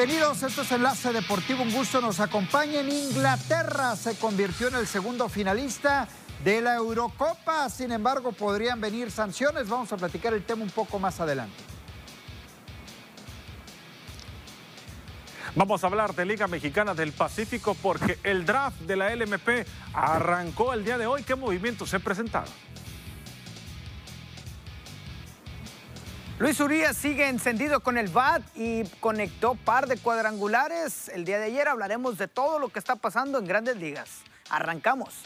[0.00, 2.80] Bienvenidos, esto es Enlace Deportivo, un gusto nos acompaña.
[2.80, 6.08] En Inglaterra se convirtió en el segundo finalista
[6.42, 10.98] de la Eurocopa, sin embargo podrían venir sanciones, vamos a platicar el tema un poco
[10.98, 11.62] más adelante.
[15.54, 20.72] Vamos a hablar de Liga Mexicana del Pacífico porque el draft de la LMP arrancó
[20.72, 21.24] el día de hoy.
[21.24, 22.48] ¿Qué movimientos se presentaron?
[26.40, 31.10] Luis Urias sigue encendido con el BAT y conectó par de cuadrangulares.
[31.10, 34.22] El día de ayer hablaremos de todo lo que está pasando en grandes ligas.
[34.48, 35.20] Arrancamos.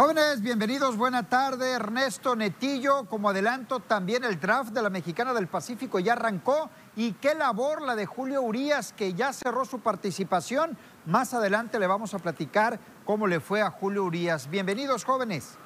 [0.00, 1.72] Jóvenes, bienvenidos, buena tarde.
[1.72, 6.70] Ernesto Netillo, como adelanto, también el draft de la Mexicana del Pacífico ya arrancó.
[6.94, 10.78] Y qué labor la de Julio Urias, que ya cerró su participación.
[11.04, 14.48] Más adelante le vamos a platicar cómo le fue a Julio Urias.
[14.48, 15.58] Bienvenidos, jóvenes.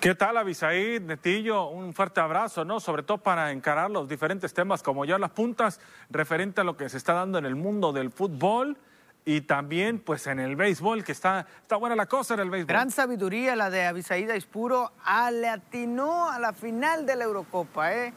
[0.00, 1.68] ¿Qué tal, Abisaid, Netillo?
[1.68, 2.80] Un fuerte abrazo, ¿no?
[2.80, 6.88] Sobre todo para encarar los diferentes temas, como ya las puntas, referente a lo que
[6.88, 8.78] se está dando en el mundo del fútbol
[9.28, 12.68] y también pues en el béisbol, que está, está buena la cosa en el béisbol.
[12.68, 17.92] Gran sabiduría la de Abisaída Ispuro, ah, le atinó a la final de la Eurocopa,
[17.92, 18.14] ¿eh?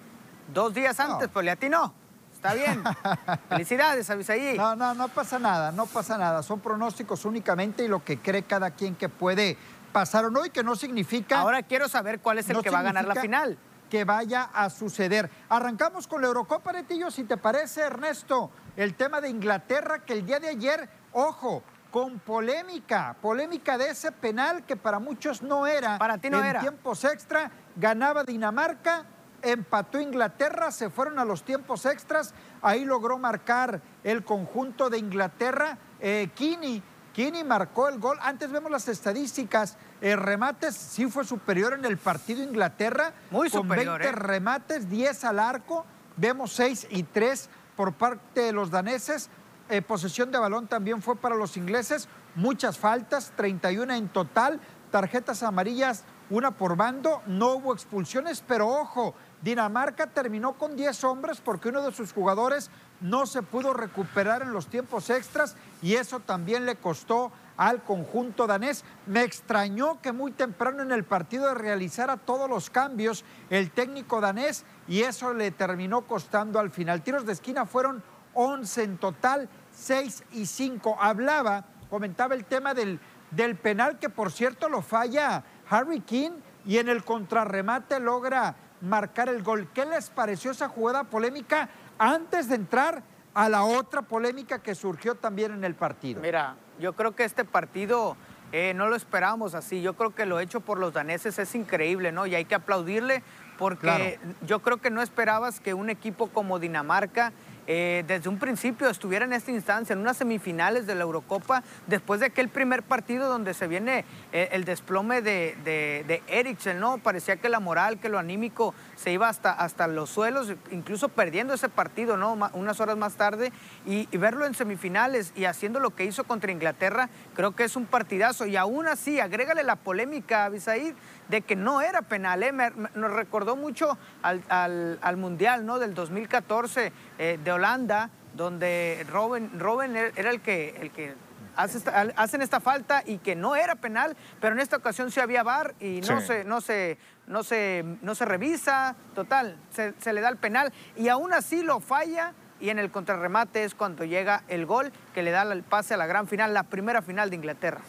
[0.53, 1.93] Dos días antes, pues le atinó.
[2.33, 2.81] Está bien.
[3.49, 4.57] Felicidades, Abisaí.
[4.57, 6.43] No, no, no pasa nada, no pasa nada.
[6.43, 9.57] Son pronósticos únicamente y lo que cree cada quien que puede
[9.91, 11.41] pasar o no y que no significa...
[11.41, 13.57] Ahora quiero saber cuál es el que va a ganar la final.
[13.89, 15.29] Que vaya a suceder.
[15.49, 18.49] Arrancamos con la Eurocopa, Netillo, si te parece, Ernesto.
[18.77, 24.11] El tema de Inglaterra, que el día de ayer Ojo, con polémica, polémica de ese
[24.11, 25.97] penal que para muchos no era.
[25.97, 29.05] Para ti no en tiempos extra ganaba Dinamarca,
[29.41, 35.77] empató Inglaterra, se fueron a los tiempos extras, ahí logró marcar el conjunto de Inglaterra.
[35.99, 36.81] Eh, Kini,
[37.13, 38.17] Kini marcó el gol.
[38.21, 39.77] Antes vemos las estadísticas.
[39.99, 43.13] El remates sí fue superior en el partido Inglaterra.
[43.29, 43.99] Muy con superior.
[43.99, 44.11] 20 ¿eh?
[44.19, 45.85] remates, 10 al arco.
[46.17, 49.29] Vemos 6 y 3 por parte de los daneses.
[49.71, 54.59] Eh, posesión de balón también fue para los ingleses, muchas faltas, 31 en total,
[54.91, 61.39] tarjetas amarillas, una por bando, no hubo expulsiones, pero ojo, Dinamarca terminó con 10 hombres
[61.39, 66.19] porque uno de sus jugadores no se pudo recuperar en los tiempos extras y eso
[66.19, 68.83] también le costó al conjunto danés.
[69.05, 74.65] Me extrañó que muy temprano en el partido realizara todos los cambios el técnico danés
[74.89, 77.03] y eso le terminó costando al final.
[77.03, 79.49] Tiros de esquina fueron 11 en total
[79.81, 80.97] 6 y 5.
[80.99, 82.99] Hablaba, comentaba el tema del,
[83.31, 86.31] del penal que por cierto lo falla Harry King
[86.65, 89.67] y en el contrarremate logra marcar el gol.
[89.73, 93.03] ¿Qué les pareció esa jugada polémica antes de entrar
[93.33, 96.21] a la otra polémica que surgió también en el partido?
[96.21, 98.15] Mira, yo creo que este partido
[98.51, 99.81] eh, no lo esperábamos así.
[99.81, 102.27] Yo creo que lo hecho por los daneses es increíble, ¿no?
[102.27, 103.23] Y hay que aplaudirle
[103.57, 107.31] porque yo creo que no esperabas que un equipo como Dinamarca
[107.67, 112.19] eh, desde un principio estuviera en esta instancia, en unas semifinales de la Eurocopa, después
[112.19, 116.97] de aquel primer partido donde se viene eh, el desplome de, de, Eriksen, ¿no?
[116.97, 121.53] Parecía que la moral, que lo anímico se iba hasta, hasta los suelos, incluso perdiendo
[121.53, 122.33] ese partido, ¿no?
[122.53, 123.51] Unas horas más tarde,
[123.85, 127.85] y, verlo en semifinales y haciendo lo que hizo contra Inglaterra, creo que es un
[127.85, 128.45] partidazo.
[128.45, 130.93] Y aún así, agrégale la polémica, Abisaid,
[131.31, 132.51] de que no era penal, ¿eh?
[132.51, 135.79] nos recordó mucho al, Mundial, ¿no?
[135.79, 141.15] Del 2014 eh, de Holanda, donde Robin, Robin era el que, el que
[141.55, 145.73] hacen esta falta y que no era penal, pero en esta ocasión sí había VAR
[145.79, 146.97] y no, se, no, se,
[147.27, 151.63] no, se, no se revisa, total, se, se, le da el penal y aún así
[151.63, 155.63] lo falla y en el contrarremate es cuando llega el gol que le da el
[155.63, 157.81] pase a la gran final, la primera final de Inglaterra.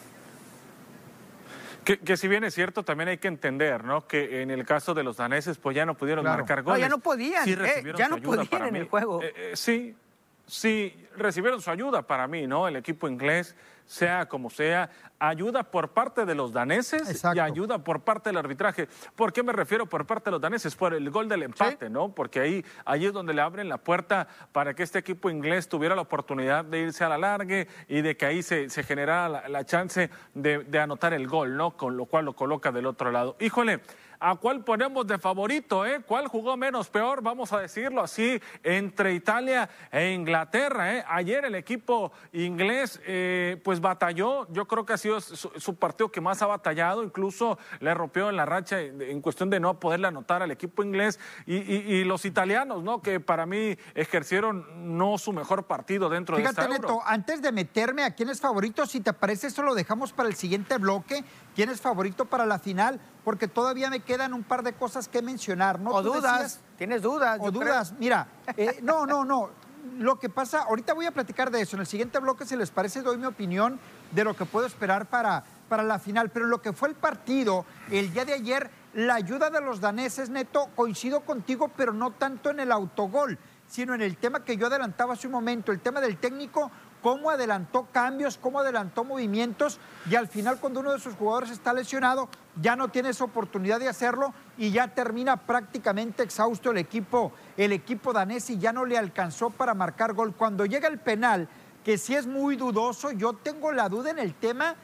[1.83, 4.07] Que, si bien es cierto, también hay que entender, ¿no?
[4.07, 6.79] Que en el caso de los daneses, pues ya no pudieron marcar goles.
[6.79, 9.21] No, ya no podían, eh, ya no podían en el juego.
[9.21, 9.95] Eh, eh, sí,
[10.45, 12.67] sí, recibieron su ayuda para mí, ¿no?
[12.67, 13.55] El equipo inglés
[13.85, 18.87] sea como sea, ayuda por parte de los daneses y ayuda por parte del arbitraje.
[19.15, 20.75] ¿Por qué me refiero por parte de los daneses?
[20.75, 22.09] Por el gol del empate, ¿no?
[22.09, 25.95] Porque ahí, ahí es donde le abren la puerta para que este equipo inglés tuviera
[25.95, 29.65] la oportunidad de irse a la largue y de que ahí se, se generara la,
[29.65, 31.77] chance de, de anotar el gol, ¿no?
[31.77, 33.35] Con lo cual lo coloca del otro lado.
[33.39, 33.81] Híjole,
[34.25, 35.85] ¿A cuál ponemos de favorito?
[35.85, 36.01] Eh?
[36.07, 37.21] ¿Cuál jugó menos peor?
[37.21, 40.95] Vamos a decirlo así, entre Italia e Inglaterra.
[40.95, 41.03] Eh?
[41.09, 46.21] Ayer el equipo inglés eh, pues batalló, yo creo que ha sido su, partido que
[46.21, 50.41] más ha batallado, incluso le rompió en la racha en cuestión de no poderle anotar
[50.41, 53.01] al equipo inglés y, los italianos, ¿no?
[53.01, 58.05] Que para mí ejercieron no su mejor partido dentro de esta Neto, antes de meterme
[58.05, 61.25] a quién es favorito, si te parece, eso lo dejamos para el siguiente bloque.
[61.55, 62.99] ¿Quién es favorito para la final?
[63.23, 65.91] Porque todavía me quedan un par de cosas que mencionar, ¿no?
[65.91, 67.39] O dudas, tienes dudas.
[67.41, 68.27] O dudas, mira,
[68.57, 69.49] eh, no, no, no.
[69.97, 71.75] Lo que pasa, ahorita voy a platicar de eso.
[71.75, 73.79] En el siguiente bloque, si les parece, doy mi opinión
[74.11, 76.29] de lo que puedo esperar para, para la final.
[76.29, 80.29] Pero lo que fue el partido, el día de ayer, la ayuda de los daneses,
[80.29, 84.67] Neto, coincido contigo, pero no tanto en el autogol, sino en el tema que yo
[84.67, 86.71] adelantaba hace un momento, el tema del técnico
[87.03, 89.77] cómo adelantó cambios, cómo adelantó movimientos
[90.09, 92.29] y al final cuando uno de sus jugadores está lesionado
[92.61, 97.73] ya no tiene esa oportunidad de hacerlo y ya termina prácticamente exhausto el equipo, el
[97.73, 100.33] equipo danés y ya no le alcanzó para marcar gol.
[100.33, 101.49] Cuando llega el penal,
[101.83, 104.75] que sí es muy dudoso, yo tengo la duda en el tema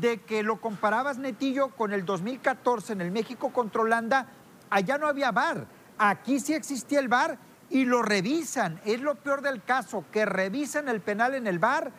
[0.00, 4.26] de que lo comparabas Netillo con el 2014 en el México contra Holanda,
[4.70, 5.66] allá no había VAR,
[5.98, 7.38] aquí sí existía el VAR
[7.70, 8.80] y lo revisan.
[8.84, 11.90] Es lo peor del caso, que revisan el penal en el bar.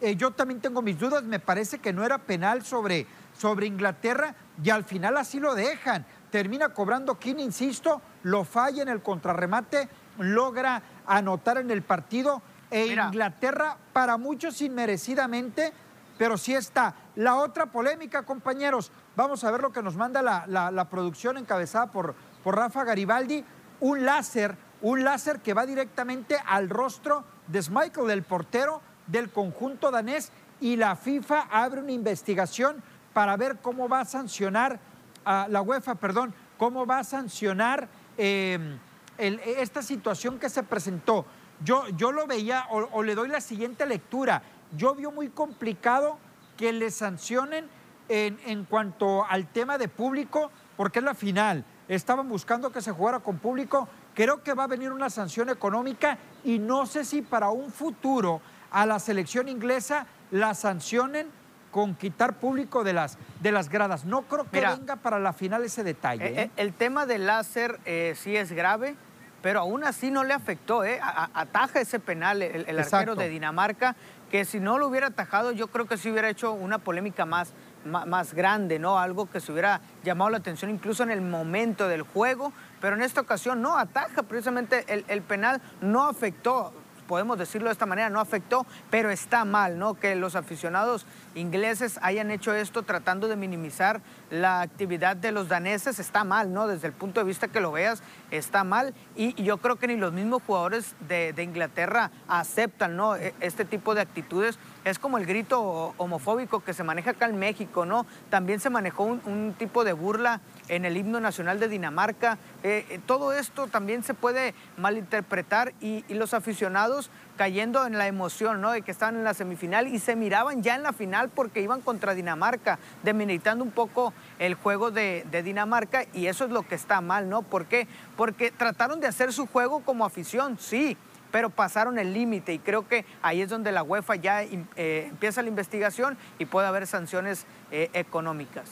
[0.00, 3.06] Eh, yo también tengo mis dudas, me parece que no era penal sobre,
[3.36, 6.04] sobre Inglaterra y al final así lo dejan.
[6.30, 9.88] Termina cobrando King, insisto, lo falla en el contrarremate,
[10.18, 15.72] logra anotar en el partido e Inglaterra para muchos inmerecidamente,
[16.18, 16.94] pero sí está.
[17.14, 21.86] La otra polémica, compañeros, vamos a ver lo que nos manda la, la producción encabezada
[21.92, 23.44] por, por Rafa Garibaldi,
[23.80, 29.90] un láser un láser que va directamente al rostro de Schmeichel, el portero del conjunto
[29.90, 32.82] danés, y la FIFA abre una investigación
[33.14, 34.78] para ver cómo va a sancionar,
[35.24, 37.88] la UEFA, perdón, cómo va a sancionar
[38.18, 38.78] em,
[39.16, 41.24] esta situación que se presentó.
[41.64, 44.42] Yo, yo lo veía, o, le doy la siguiente lectura,
[44.76, 46.18] yo vio muy complicado
[46.58, 47.68] que le sancionen
[48.10, 51.64] en, en cuanto al tema de público, porque es la final.
[51.88, 56.18] Estaban buscando que se jugara con público creo que va a venir una sanción económica
[56.44, 58.40] y no sé si para un futuro
[58.70, 61.28] a la selección inglesa la sancionen
[61.70, 64.04] con quitar público de las, de las gradas.
[64.04, 66.26] No creo que venga para la final ese detalle.
[66.26, 66.50] Eh, ¿eh?
[66.56, 68.94] El tema del láser eh, sí es grave,
[69.42, 70.84] pero aún así no le afectó.
[70.84, 71.00] ¿eh?
[71.02, 73.96] ataja ese penal el, arquero de Dinamarca,
[74.30, 77.52] que si no lo hubiera atajado yo creo que sí hubiera hecho una polémica más
[77.84, 78.98] más grande, ¿no?
[78.98, 82.52] Algo que se hubiera llamado la atención incluso en el momento del juego,
[82.84, 86.70] pero en esta ocasión no ataja precisamente el, penal, no afectó
[87.06, 89.94] podemos decirlo de esta manera, no afectó, pero está mal, ¿no?
[89.94, 95.98] Que los aficionados ingleses hayan hecho esto tratando de minimizar la actividad de los daneses,
[95.98, 96.66] está mal, ¿no?
[96.66, 98.94] Desde el punto de vista que lo veas, está mal.
[99.16, 103.16] Y, yo creo que ni los mismos jugadores de, Inglaterra aceptan, ¿no?
[103.16, 104.58] E, este tipo de actitudes.
[104.84, 108.06] Es como el grito homofóbico que se maneja acá en México, ¿no?
[108.30, 112.38] También se manejó un tipo de burla en el himno nacional de Dinamarca.
[112.62, 118.60] Eh, eh, todo esto también se puede malinterpretar y, los aficionados cayendo en la emoción,
[118.60, 118.70] ¿no?
[118.70, 121.80] De que estaban en la semifinal y se miraban ya en la final porque iban
[121.80, 127.00] contra Dinamarca, debilitando un poco el juego de, Dinamarca y eso es lo que está
[127.00, 127.42] mal, ¿no?
[127.42, 127.88] ¿Por qué?
[128.16, 130.96] Porque trataron de hacer su juego como afición, sí,
[131.34, 135.42] pero pasaron el límite y creo que ahí es donde la UEFA ya eh, empieza
[135.42, 138.70] la investigación y puede haber sanciones económicas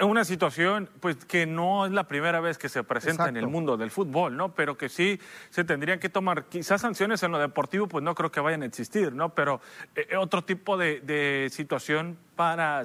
[0.00, 3.76] una situación pues que no es la primera vez que se presenta en el mundo
[3.76, 4.54] del fútbol, ¿no?
[4.54, 5.20] Pero que sí
[5.50, 8.66] se tendrían que tomar quizás sanciones en lo deportivo, pues no creo que vayan a
[8.66, 9.34] existir, ¿no?
[9.34, 9.60] Pero
[9.94, 12.84] eh, eh, otro tipo de, de situación para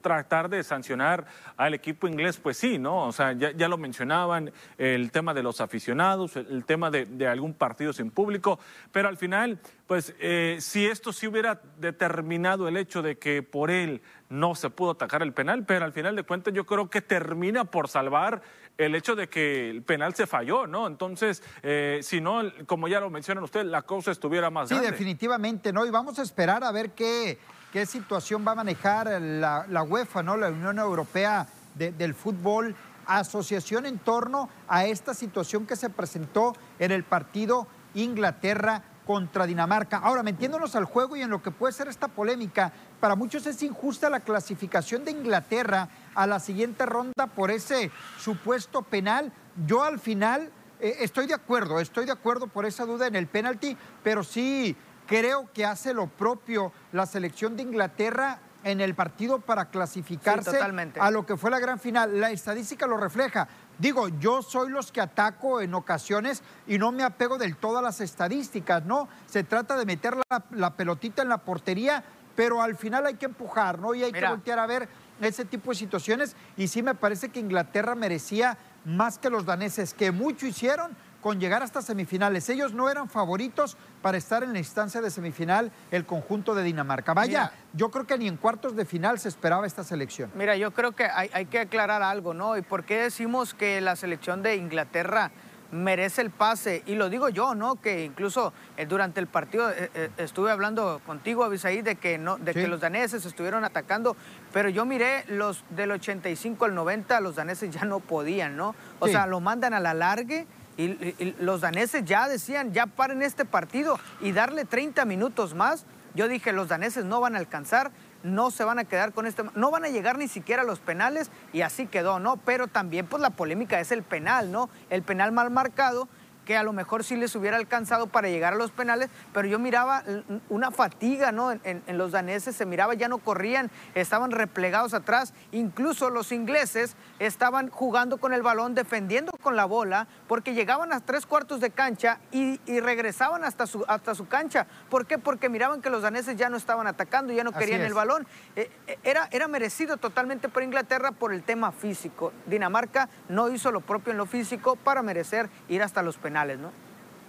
[0.00, 3.08] tratar de sancionar al equipo inglés, pues sí, ¿no?
[3.08, 7.92] O sea, ya, lo mencionaban, el tema de los aficionados, el, tema de, algún partido
[7.92, 8.60] sin público,
[8.92, 13.70] pero al final, pues eh, si esto sí hubiera determinado el hecho de que por
[13.72, 17.02] él no se pudo atacar el penal, pero al final de cuentas yo creo que
[17.02, 18.40] termina por salvar
[18.78, 20.86] el hecho de que el penal se falló, ¿no?
[20.86, 24.86] Entonces, eh, si no, como ya lo mencionan ustedes, la cosa estuviera más grande.
[24.86, 25.84] Sí, definitivamente, ¿no?
[25.84, 27.38] Y vamos a esperar a ver qué
[27.72, 30.36] qué situación va a manejar la, UEFA, ¿no?
[30.36, 32.76] la Unión Europea del Fútbol,
[33.06, 39.96] asociación en torno a esta situación que se presentó en el partido Inglaterra contra Dinamarca.
[39.96, 43.62] Ahora, metiéndonos al juego y en lo que puede ser esta polémica, para muchos es
[43.62, 49.32] injusta la clasificación de Inglaterra a la siguiente ronda por ese supuesto penal.
[49.66, 53.26] Yo al final eh, estoy de acuerdo, estoy de acuerdo por esa duda en el
[53.26, 54.76] penalti, pero sí
[55.12, 60.58] Creo que hace lo propio la selección de Inglaterra en el partido para clasificarse
[60.98, 62.18] a lo que fue la gran final.
[62.18, 63.46] La estadística lo refleja.
[63.78, 67.82] Digo, yo soy los que ataco en ocasiones y no me apego del todo a
[67.82, 69.06] las estadísticas, ¿no?
[69.26, 70.16] Se trata de meter
[70.50, 72.02] la, pelotita en la portería,
[72.34, 73.94] pero al final hay que empujar, ¿no?
[73.94, 74.88] Y hay que voltear a ver
[75.20, 76.36] ese tipo de situaciones.
[76.56, 81.40] Y sí me parece que Inglaterra merecía más que los daneses, que mucho hicieron, con
[81.40, 82.50] llegar hasta semifinales.
[82.50, 87.14] Ellos no eran favoritos para estar en la instancia de semifinal el conjunto de Dinamarca.
[87.14, 90.30] Vaya, yo creo que ni en cuartos de final se esperaba esta selección.
[90.34, 92.56] Mira, yo creo que hay, que aclarar algo, ¿no?
[92.56, 95.30] ¿Y por qué decimos que la selección de Inglaterra
[95.70, 96.82] merece el pase.
[96.84, 97.76] Y lo digo yo, ¿no?
[97.76, 102.36] Que incluso eh, durante el partido eh, eh, estuve hablando contigo, Abisaí, de que no,
[102.36, 104.14] de que los daneses estuvieron atacando,
[104.52, 108.74] pero yo miré los del 85 al 90, los daneses ya no podían, ¿no?
[109.00, 113.44] O sea, lo mandan a la largue y, los daneses ya decían, ya paren este
[113.44, 115.84] partido y darle 30 minutos más.
[116.14, 117.90] Yo dije, los daneses no van a alcanzar,
[118.22, 120.78] no se van a quedar con este, no van a llegar ni siquiera a los
[120.78, 122.36] penales y así quedó, ¿no?
[122.36, 124.68] Pero también pues la polémica es el penal, ¿no?
[124.90, 126.08] El penal mal marcado
[126.44, 129.58] que a lo mejor sí les hubiera alcanzado para llegar a los penales, pero yo
[129.58, 130.02] miraba
[130.48, 131.52] una fatiga ¿no?
[131.52, 137.68] en, los daneses, se miraba, ya no corrían, estaban replegados atrás, incluso los ingleses estaban
[137.68, 142.18] jugando con el balón, defendiendo con la bola, porque llegaban a tres cuartos de cancha
[142.30, 144.66] y, regresaban hasta su, hasta su cancha.
[144.90, 145.16] ¿Por qué?
[145.16, 148.26] Porque miraban que los daneses ya no estaban atacando, ya no querían el balón.
[148.56, 152.32] Eh, eh, era, era merecido totalmente por Inglaterra por el tema físico.
[152.46, 156.31] Dinamarca no hizo lo propio en lo físico para merecer ir hasta los penales.
[156.32, 156.72] ¿No?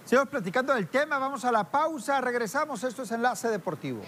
[0.04, 4.02] Seguimos platicando del tema, vamos a la pausa, regresamos, esto es Enlace Deportivo.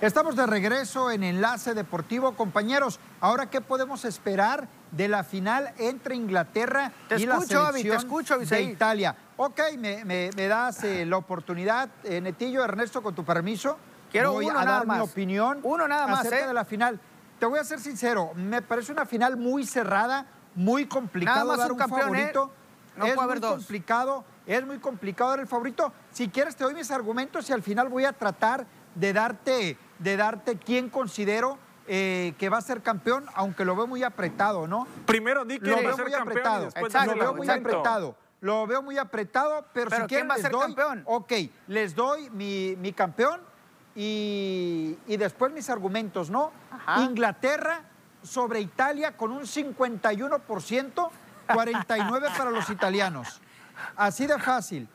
[0.00, 2.98] Estamos de regreso en Enlace Deportivo, compañeros.
[3.20, 9.14] Ahora, ¿qué podemos esperar de la final entre Inglaterra y la selección de Italia?
[9.36, 13.76] Ok, me, das eh, la oportunidad, eh, Netillo, Ernesto, con tu permiso.
[14.10, 16.48] Quiero Voy a dar mi opinión uno nada más, acerca ¿eh?
[16.48, 16.98] de la final
[17.40, 21.80] te voy a ser sincero, me parece una final muy cerrada, muy complicado dar un,
[21.80, 21.84] ¿eh?
[21.88, 22.52] favorito.
[22.96, 25.90] No es muy complicado, es muy complicado dar el favorito.
[26.12, 30.16] Si quieres te doy mis argumentos y al final voy a tratar de darte, de
[30.16, 34.86] darte quién considero eh, que va a ser campeón, aunque lo veo muy apretado, ¿no?
[35.06, 36.68] Primero di que lo veo muy apretado.
[37.06, 38.16] lo veo muy apretado.
[38.42, 41.02] Lo veo muy apretado, pero, si quieren va a ser doy, campeón?
[41.04, 41.32] Ok,
[41.68, 43.49] les doy mi, mi campeón
[43.94, 46.52] y, después mis argumentos, ¿no?
[46.98, 47.82] Inglaterra
[48.22, 51.10] sobre Italia con un 51%,
[51.48, 53.40] 49% para los italianos.
[53.96, 54.88] Así de fácil,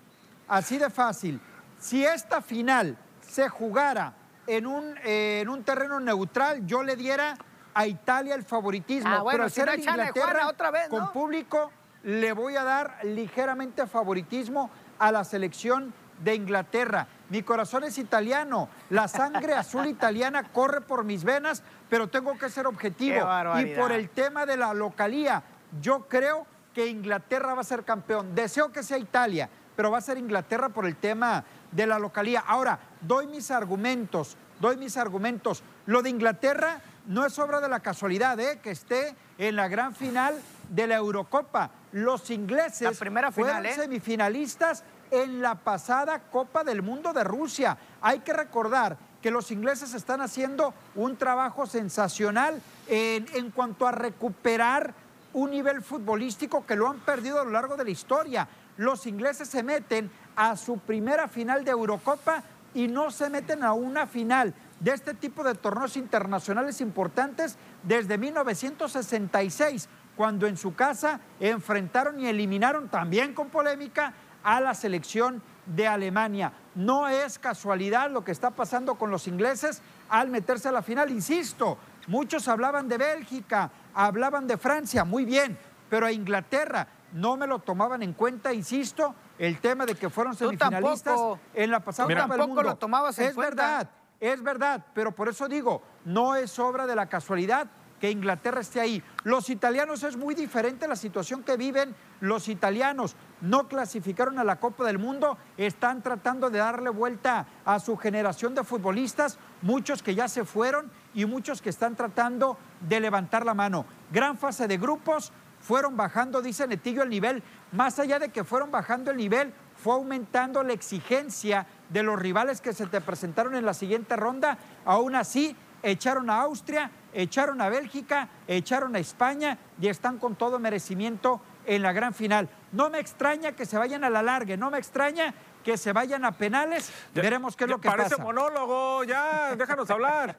[0.47, 1.41] así de fácil.
[1.79, 4.13] Si esta final se jugara
[4.47, 7.37] en un, en un terreno neutral, yo le diera
[7.73, 9.09] a Italia el favoritismo.
[9.11, 11.71] Ah, pero al ser Inglaterra otra vez, con público,
[12.03, 17.07] le voy a dar ligeramente favoritismo a la selección de Inglaterra.
[17.29, 22.49] Mi corazón es italiano, la sangre azul italiana corre por mis venas, pero tengo que
[22.49, 23.27] ser objetivo.
[23.59, 25.43] Y por el tema de la localía,
[25.81, 28.35] yo creo que Inglaterra va a ser campeón.
[28.35, 32.43] Deseo que sea Italia, pero va a ser Inglaterra por el tema de la localía.
[32.45, 35.63] Ahora, doy mis argumentos, doy mis argumentos.
[35.85, 38.59] Lo de Inglaterra no es obra de la casualidad, ¿eh?
[38.61, 40.39] que esté en la gran final
[40.69, 41.71] de la Eurocopa.
[41.91, 42.99] Los ingleses
[43.31, 43.73] fueron ¿eh?
[43.73, 47.77] semifinalistas en la pasada Copa del Mundo de Rusia.
[48.01, 54.93] Hay que recordar que los ingleses están haciendo un trabajo sensacional en, cuanto a recuperar
[55.33, 58.47] un nivel futbolístico que lo han perdido a lo largo de la historia.
[58.77, 62.43] Los ingleses se meten a su primera final de Eurocopa
[62.75, 68.19] y no se meten a una final de este tipo de torneos internacionales importantes desde
[68.19, 74.13] 1966, cuando en su casa enfrentaron y eliminaron también con polémica
[74.45, 76.53] a la selección de Alemania.
[76.75, 81.09] No es casualidad lo que está pasando con los ingleses al meterse a la final.
[81.09, 85.57] Insisto, muchos hablaban de Bélgica, hablaban de Francia, muy bien,
[85.89, 90.35] pero a Inglaterra no me lo tomaban en cuenta, insisto, el tema de que fueron
[90.35, 91.19] semifinalistas
[91.53, 92.61] en la pasada Copa del Mundo.
[92.61, 96.95] lo tomabas en es verdad, es verdad, pero por eso digo, no es obra de
[96.95, 97.67] la casualidad
[97.99, 99.03] que Inglaterra esté ahí.
[99.23, 103.15] Los italianos es muy diferente la situación que viven los italianos.
[103.41, 108.55] No clasificaron a la Copa del Mundo, están tratando de darle vuelta a su generación
[108.55, 113.53] de futbolistas, muchos que ya se fueron y muchos que están tratando de levantar la
[113.53, 113.85] mano.
[114.11, 115.31] Gran fase de grupos,
[115.65, 117.41] fueron bajando, dice Netillo, el nivel.
[117.71, 122.61] Más allá de que fueron bajando el nivel, fue aumentando la exigencia de los rivales
[122.61, 124.59] que se te presentaron en la siguiente ronda.
[124.85, 130.59] Aún así, echaron a Austria, echaron a Bélgica, echaron a España y están con todo
[130.59, 132.47] merecimiento en la gran final.
[132.75, 136.25] No me extraña que se vayan a la larga, no me extraña que se vayan
[136.25, 136.91] a penales.
[137.13, 138.23] Veremos qué es lo que parece pasa.
[138.23, 140.37] monólogo, ya, déjanos hablar.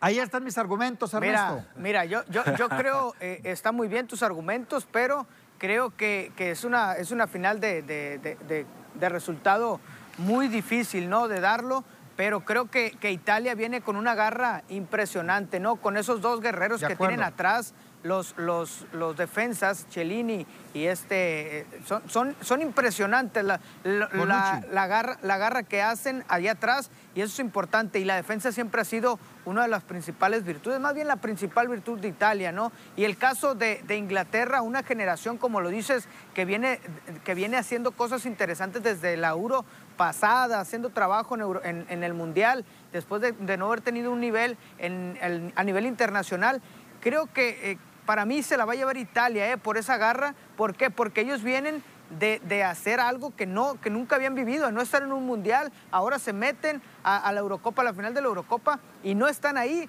[0.00, 1.62] Ahí están mis argumentos, Ernesto.
[1.76, 5.26] Mira, mira yo, yo, yo creo, eh, está muy bien tus argumentos, pero
[5.58, 9.78] creo que, es, una, es una final de, de, resultado
[10.16, 11.28] muy difícil, ¿no?
[11.28, 11.84] De darlo
[12.16, 15.76] pero creo que, que, Italia viene con una garra impresionante, ¿no?
[15.76, 17.74] Con esos dos guerreros que tienen atrás,
[18.06, 25.18] los, los, los defensas, Cellini y este, eh, son, son, son impresionantes la, la, garra,
[25.22, 27.98] la garra que hacen allá atrás y eso es importante.
[27.98, 31.68] Y la defensa siempre ha sido una de las principales virtudes, más bien la principal
[31.68, 32.72] virtud de Italia, ¿no?
[32.96, 36.80] Y el caso de, Inglaterra, una generación, como lo dices, que viene,
[37.24, 39.64] que viene haciendo cosas interesantes desde la Euro
[39.96, 45.52] pasada, haciendo trabajo en, en, el Mundial, después de, no haber tenido un nivel en,
[45.56, 46.60] a nivel internacional.
[47.00, 47.72] Creo que...
[47.72, 49.58] Eh, para mí se la va a llevar Italia, ¿eh?
[49.58, 50.34] por esa garra.
[50.56, 50.90] ¿Por qué?
[50.90, 51.82] Porque ellos vienen
[52.18, 55.72] de, hacer algo que, no, que nunca habían vivido, de no estar en un mundial.
[55.90, 59.58] Ahora se meten a, la Eurocopa, a la final de la Eurocopa, y no están
[59.58, 59.88] ahí.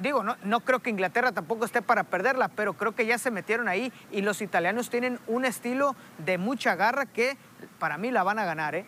[0.00, 3.30] Digo, no, no creo que Inglaterra tampoco esté para perderla, pero creo que ya se
[3.30, 7.36] metieron ahí y los italianos tienen un estilo de mucha garra que
[7.78, 8.86] para mí la van a ganar, ¿eh?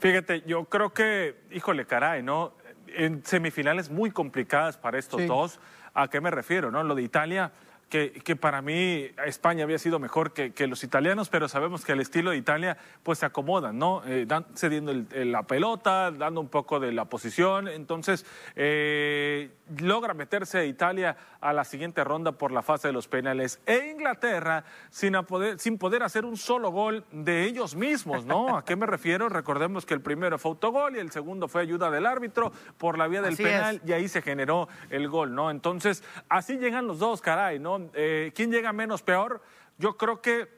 [0.00, 2.54] Fíjate, yo creo que, híjole, caray, ¿no?
[2.88, 5.60] En semifinales muy complicadas para estos dos.
[5.94, 6.70] ¿A qué me refiero?
[6.70, 6.82] ¿no?
[6.82, 7.50] Lo de Italia,
[7.92, 11.92] que, que para mí España había sido mejor que, que, los italianos, pero sabemos que
[11.92, 14.02] el estilo de Italia pues se acomoda, ¿no?
[14.06, 17.68] Eh, dan, cediendo la pelota, dando un poco de la posición.
[17.68, 18.24] Entonces,
[18.56, 23.60] eh, logra meterse Italia a la siguiente ronda por la fase de los penales.
[23.66, 28.56] E Inglaterra sin, poder, sin poder hacer un solo gol de ellos mismos, ¿no?
[28.56, 29.28] ¿A qué me refiero?
[29.28, 33.06] Recordemos que el primero fue autogol y el segundo fue ayuda del árbitro por la
[33.06, 35.50] vía del penal y ahí se generó el gol, ¿no?
[35.50, 37.81] Entonces, así llegan los dos, caray, ¿no?
[37.94, 39.42] Eh, ¿Quién llega menos peor?
[39.78, 40.48] Yo creo que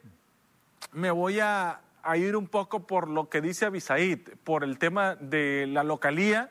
[0.93, 5.17] me voy a, a ir un poco por lo que dice Abisaid, por el tema
[5.17, 6.51] de la localía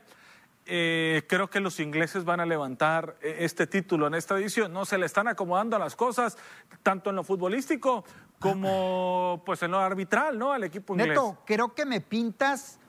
[0.66, 4.72] eh, creo que los ingleses van a levantar eh, este título en esta edición.
[4.72, 6.38] No se le están acomodando las cosas,
[6.84, 8.06] tanto en lo futbolístico
[8.40, 10.54] como pues en lo arbitral, ¿no?
[10.54, 11.10] Al equipo inglés.
[11.10, 12.80] Neto, creo que me pintas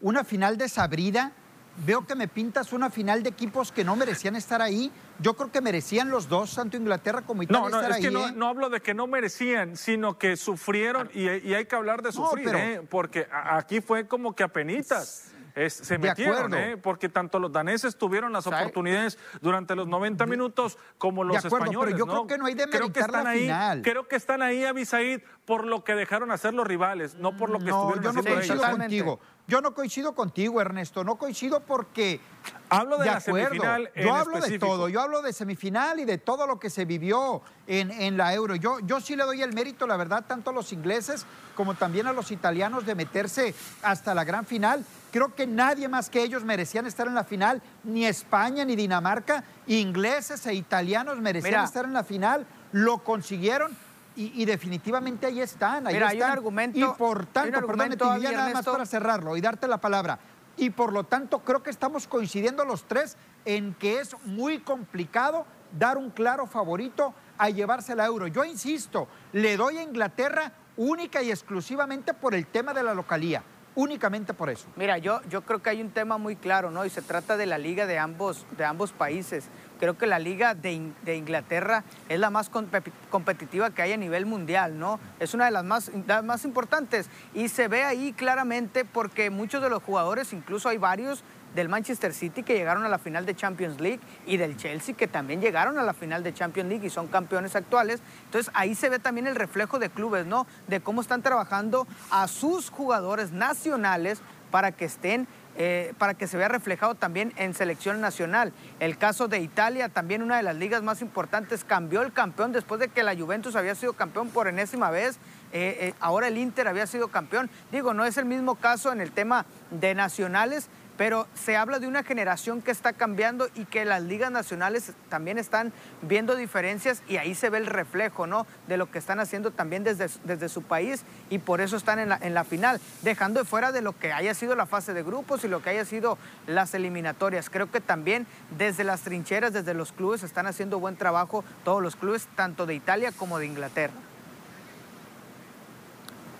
[0.00, 1.32] una final desabrida.
[1.76, 4.92] Veo que me pintas una final de equipos que no merecían estar ahí.
[5.18, 7.68] Yo creo que merecían los dos, tanto Inglaterra como Italia.
[7.68, 11.28] No, no, es que no, no, hablo de que no merecían, sino que sufrieron y,
[11.28, 12.82] hay que hablar de sufrir, ¿eh?
[12.88, 15.30] porque aquí fue como que apenitas
[15.68, 16.76] se metieron, ¿eh?
[16.76, 21.94] porque tanto los daneses tuvieron las oportunidades durante los 90 minutos como los españoles.
[21.94, 23.82] Pero yo creo que no hay de creo que están la ahí, final.
[23.82, 27.58] Creo que están ahí, Abisaid, por lo que dejaron hacer los rivales, no por lo
[27.58, 29.20] que estuvieron yo no coincido contigo.
[29.50, 31.02] Yo no coincido contigo, Ernesto.
[31.02, 32.20] No coincido porque.
[32.68, 33.90] Hablo de, la semifinal.
[33.96, 34.88] yo hablo de todo.
[34.88, 38.54] Yo hablo de semifinal y de todo lo que se vivió en, en la Euro.
[38.54, 42.06] Yo, yo sí le doy el mérito, la verdad, tanto a los ingleses como también
[42.06, 44.84] a los italianos de meterse hasta la gran final.
[45.10, 49.42] Creo que nadie más que ellos merecían estar en la final, ni España ni Dinamarca,
[49.66, 53.76] ingleses e italianos merecían estar en la final, lo consiguieron
[54.20, 55.86] y, definitivamente ahí están.
[55.86, 56.22] Ahí Mira, están.
[56.22, 60.18] Hay un argumento, y por tanto, perdón, nada más para cerrarlo y darte la palabra.
[60.56, 65.46] Y por lo tanto, creo que estamos coincidiendo los tres en que es muy complicado
[65.78, 68.26] dar un claro favorito a llevarse la euro.
[68.26, 73.42] Yo insisto, le doy a Inglaterra única y exclusivamente por el tema de la localía
[73.74, 74.66] únicamente por eso.
[74.76, 76.84] Mira, yo, yo creo que hay un tema muy claro, ¿no?
[76.84, 79.48] Y se trata de la liga de ambos, de ambos países.
[79.80, 84.26] Creo que la liga de, de Inglaterra es la más competitiva que hay a nivel
[84.26, 85.00] mundial, ¿no?
[85.18, 87.08] Es una de las más, las más importantes.
[87.32, 92.12] Y se ve ahí claramente porque muchos de los jugadores, incluso hay varios del Manchester
[92.12, 95.78] City que llegaron a la final de Champions League y del Chelsea que también llegaron
[95.78, 98.00] a la final de Champions League y son campeones actuales.
[98.26, 100.46] Entonces ahí se ve también el reflejo de clubes, ¿no?
[100.68, 106.36] De cómo están trabajando a sus jugadores nacionales para que estén eh, para que se
[106.36, 108.52] vea reflejado también en selección nacional.
[108.78, 112.80] El caso de Italia, también una de las ligas más importantes, cambió el campeón después
[112.80, 115.18] de que la Juventus había sido campeón por enésima vez.
[115.52, 117.50] Eh, eh, ahora el Inter había sido campeón.
[117.72, 120.68] Digo, no es el mismo caso en el tema de nacionales,
[121.00, 125.38] pero se habla de una generación que está cambiando y que las ligas nacionales también
[125.38, 128.46] están viendo diferencias y ahí se ve el reflejo, ¿no?
[128.68, 132.10] De lo que están haciendo también desde, desde su país y por eso están en
[132.10, 135.02] la, en la final, dejando de fuera de lo que haya sido la fase de
[135.02, 137.48] grupos y lo que haya sido las eliminatorias.
[137.48, 138.26] Creo que también
[138.58, 142.74] desde las trincheras, desde los clubes, están haciendo buen trabajo todos los clubes, tanto de
[142.74, 143.94] Italia como de Inglaterra.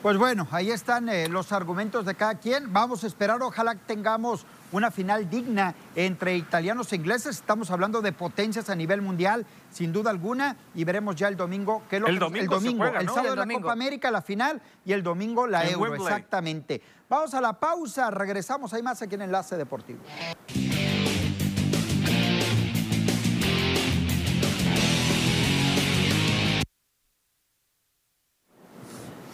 [0.02, 2.72] Pues bueno, ahí están eh, los argumentos de cada quien.
[2.72, 7.36] Vamos a esperar, ojalá tengamos una final digna entre italianos e ingleses.
[7.36, 11.82] Estamos hablando de potencias a nivel mundial, sin duda alguna, y veremos ya el domingo
[11.90, 14.62] qué es lo el que domingo, el domingo, el sábado la Copa América, la final
[14.86, 16.80] y el domingo la Euro, exactamente.
[17.06, 20.00] Vamos a la pausa, regresamos, hay más aquí en Enlace Deportivo.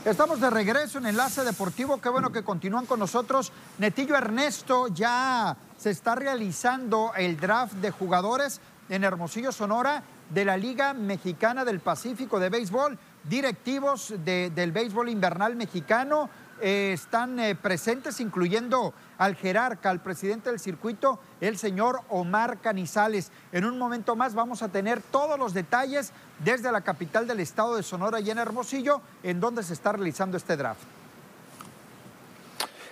[0.06, 2.00] Estamos de regreso en Enlace Deportivo.
[2.00, 3.50] Qué bueno que continúan con nosotros.
[3.78, 10.56] Netillo Ernesto, ya se está realizando el draft de jugadores en Hermosillo, Sonora, de la
[10.56, 12.96] Liga Mexicana del Pacífico de Béisbol.
[13.24, 20.60] Directivos del béisbol invernal mexicano eh, están eh, presentes, incluyendo al jerarca, al presidente del
[20.60, 23.30] circuito, el señor Omar Canizales.
[23.52, 26.12] En un momento más vamos a tener todos los detalles
[26.44, 30.36] desde la capital del estado de Sonora y en Hermosillo, en donde se está realizando
[30.36, 30.82] este draft.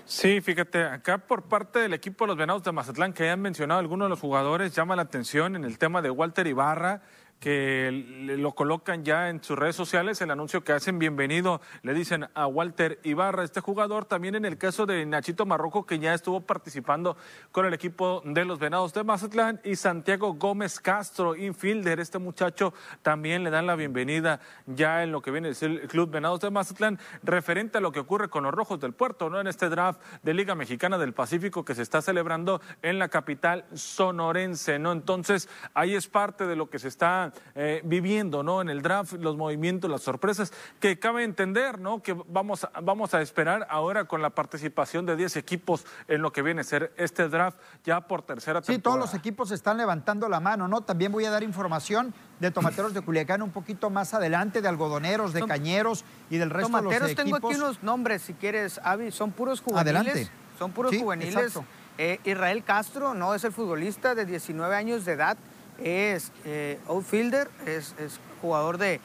[0.06, 3.80] Sí, fíjate, acá por parte del equipo de los Venados de Mazatlán, que han mencionado
[3.80, 7.00] algunos de los jugadores, llama la atención en el tema de Walter Ibarra,
[7.40, 7.90] que
[8.38, 12.46] lo colocan ya en sus redes sociales, el anuncio que hacen bienvenido, le dicen a
[12.46, 17.16] Walter Ibarra, este jugador, también en el caso de Nachito Marroco, que ya estuvo participando
[17.52, 22.72] con el equipo de los Venados de Mazatlán, y Santiago Gómez Castro, infielder, este muchacho
[23.02, 26.98] también le dan la bienvenida ya en lo que viene el Club Venados de Mazatlán,
[27.22, 29.40] referente a lo que ocurre con los Rojos del Puerto, ¿no?
[29.40, 33.64] En este draft de Liga Mexicana del Pacífico que se está celebrando en la capital
[33.74, 34.92] sonorense, ¿no?
[34.92, 37.23] Entonces, ahí es parte de lo que se está
[37.54, 38.60] eh, viviendo ¿no?
[38.60, 42.02] en el draft, los movimientos, las sorpresas, que cabe entender ¿no?
[42.02, 46.42] que vamos, vamos a esperar ahora con la participación de 10 equipos en lo que
[46.42, 48.76] viene a ser este draft ya por tercera temporada.
[48.76, 50.80] Sí, todos los equipos están levantando la mano, ¿no?
[50.80, 55.32] También voy a dar información de tomateros de Culiacán un poquito más adelante, de algodoneros,
[55.32, 57.16] de cañeros y del resto de los equipos.
[57.16, 60.00] tengo aquí unos nombres, si quieres, Avi, son puros juveniles.
[60.00, 60.30] Adelante.
[60.58, 61.58] Son puros juveniles.
[61.96, 65.36] Eh, Israel Castro, no es el futbolista de 19 años de edad,
[65.78, 67.94] es eh, outfielder, es,
[68.40, 69.00] jugador de,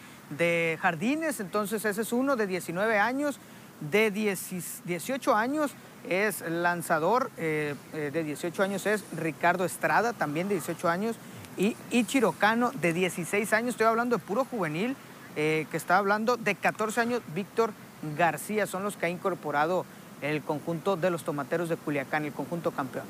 [0.82, 3.40] jardines, entonces ese es uno de 19 años,
[3.80, 5.72] de 18 años
[6.08, 11.16] es lanzador, eh, eh, de 18 años es Ricardo Estrada, también de 18 años,
[11.58, 14.96] y Ichirocano de 16 años, estoy hablando de puro juvenil,
[15.36, 17.72] que está hablando de 14 años, Víctor
[18.18, 19.86] García, son los que ha incorporado
[20.22, 23.06] el conjunto de los tomateros de Culiacán, el conjunto campeón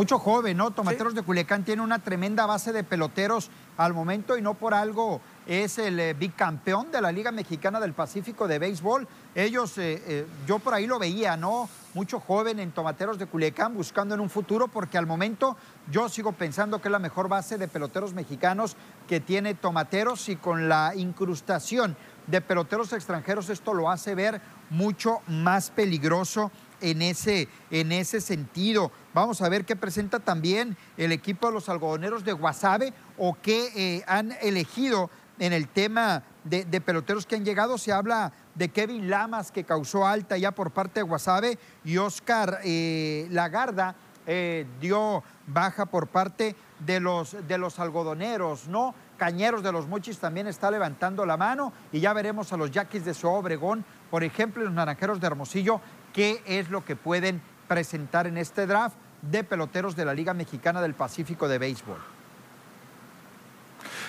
[0.00, 0.70] mucho joven, ¿no?
[0.70, 5.20] Tomateros de Culiacán tiene una tremenda base de peloteros al momento y no por algo
[5.46, 9.06] es el eh, bicampeón de la Liga Mexicana del Pacífico de Béisbol.
[9.34, 11.68] Ellos, eh, eh, yo por ahí lo veía, ¿no?
[11.92, 15.58] Mucho joven en Tomateros de Culiacán buscando en un futuro porque al momento
[15.90, 20.36] yo sigo pensando que es la mejor base de peloteros mexicanos que tiene Tomateros y
[20.36, 21.94] con la incrustación
[22.26, 28.90] de peloteros extranjeros esto lo hace ver mucho más peligroso en ese, en ese sentido.
[29.12, 33.72] Vamos a ver qué presenta también el equipo de los algodoneros de Guasave o qué
[33.74, 37.76] eh, han elegido en el tema de, peloteros que han llegado.
[37.76, 42.60] Se habla de Kevin Lamas, que causó alta ya por parte de Guasave, y Oscar
[42.62, 43.96] eh, Lagarda
[44.26, 48.94] eh, dio baja por parte de los, de los algodoneros, ¿no?
[49.16, 53.04] Cañeros de los Mochis también está levantando la mano y ya veremos a los Yaquis
[53.04, 55.80] de su Obregón, por ejemplo, los Naranjeros de Hermosillo,
[56.12, 60.82] qué es lo que pueden presentar en este draft de peloteros de la Liga Mexicana
[60.82, 61.98] del Pacífico de Béisbol.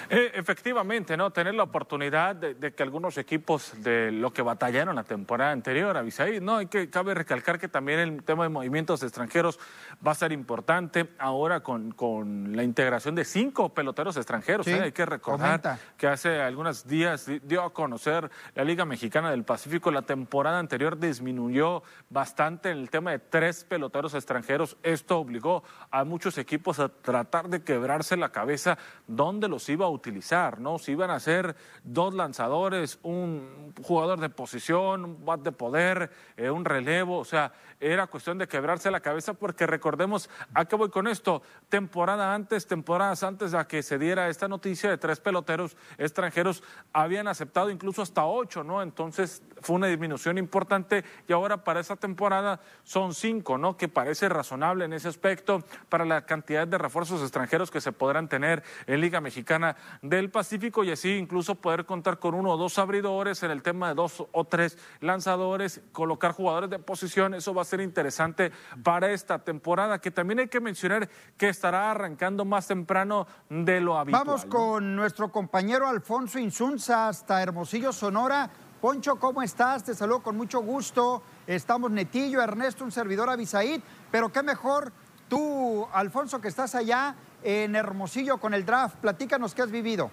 [0.09, 1.31] Eh, efectivamente, ¿no?
[1.31, 6.39] Tener la oportunidad de, que algunos equipos de lo que batallaron la temporada anterior, Avisaí,
[6.39, 9.59] no, hay que, cabe recalcar que también el tema de movimientos extranjeros
[10.05, 14.67] va a ser importante ahora con, con la integración de cinco peloteros extranjeros.
[14.67, 14.81] ¿eh?
[14.81, 19.91] Hay que recordar que hace algunos días dio a conocer la Liga Mexicana del Pacífico.
[19.91, 24.77] La temporada anterior disminuyó bastante en el tema de tres peloteros extranjeros.
[24.83, 29.89] Esto obligó a muchos equipos a tratar de quebrarse la cabeza dónde los iba a
[29.91, 30.79] utilizar, ¿no?
[30.79, 36.49] Si iban a ser dos lanzadores, un jugador de posición, un bat de poder, eh,
[36.49, 40.89] un relevo, o sea, era cuestión de quebrarse la cabeza porque recordemos, ¿a qué voy
[40.89, 41.41] con esto?
[41.67, 47.27] Temporada antes, temporadas antes de que se diera esta noticia de tres peloteros extranjeros, habían
[47.27, 48.81] aceptado incluso hasta ocho, ¿no?
[48.81, 53.77] Entonces fue una disminución importante y ahora para esa temporada son cinco, ¿no?
[53.77, 58.29] Que parece razonable en ese aspecto para la cantidad de refuerzos extranjeros que se podrán
[58.29, 62.77] tener en Liga Mexicana del Pacífico y así incluso poder contar con uno o dos
[62.79, 67.61] abridores en el tema de dos o tres lanzadores, colocar jugadores de posición, eso va
[67.61, 68.51] a ser interesante
[68.83, 73.97] para esta temporada, que también hay que mencionar que estará arrancando más temprano de lo
[73.97, 74.25] habitual.
[74.25, 78.49] Vamos con nuestro compañero Alfonso Insunza hasta Hermosillo, Sonora.
[78.81, 79.83] Poncho, ¿cómo estás?
[79.83, 81.21] Te saludo con mucho gusto.
[81.45, 84.91] Estamos Netillo, Ernesto, un servidor Abisaid, pero qué mejor
[85.31, 90.11] Tú, Alfonso, que estás allá en Hermosillo con el draft, platícanos qué has vivido.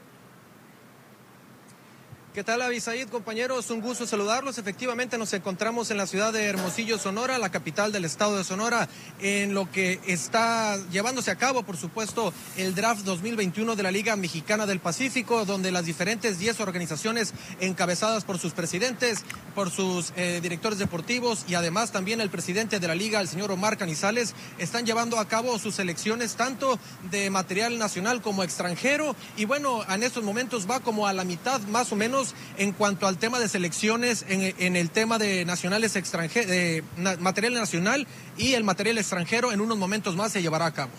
[2.39, 3.69] ¿Qué tal, Abisaid, compañeros?
[3.71, 4.59] Un gusto saludarlos.
[4.59, 8.89] Efectivamente, nos encontramos en la ciudad de Hermosillo, Sonora, la capital del estado de Sonora,
[9.19, 14.15] en lo que está llevándose a cabo, por supuesto, el draft 2021 de la Liga
[14.15, 19.25] Mexicana del Pacífico, donde las diferentes 10 organizaciones encabezadas por sus presidentes,
[19.57, 23.51] por sus eh, directores deportivos y además también el presidente de la Liga, el señor
[23.51, 26.79] Omar Canizales, están llevando a cabo sus elecciones tanto
[27.11, 29.17] de material nacional como extranjero.
[29.37, 33.07] Y bueno, en estos momentos va como a la mitad más o menos en cuanto
[33.07, 36.85] al tema de selecciones, en, el tema de nacionales extranjeros,
[37.21, 40.91] material nacional y el material extranjero, en unos momentos más se llevará a cabo.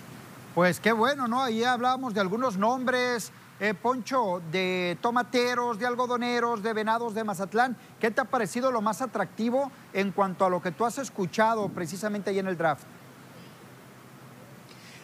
[0.56, 1.44] Pues qué bueno, ¿no?
[1.44, 7.78] Ahí hablábamos de algunos nombres, eh, Poncho, de tomateros, de algodoneros, de venados de Mazatlán.
[8.00, 11.70] ¿Qué te ha parecido lo más atractivo en cuanto a lo que tú has escuchado
[11.70, 12.84] precisamente ahí en el draft?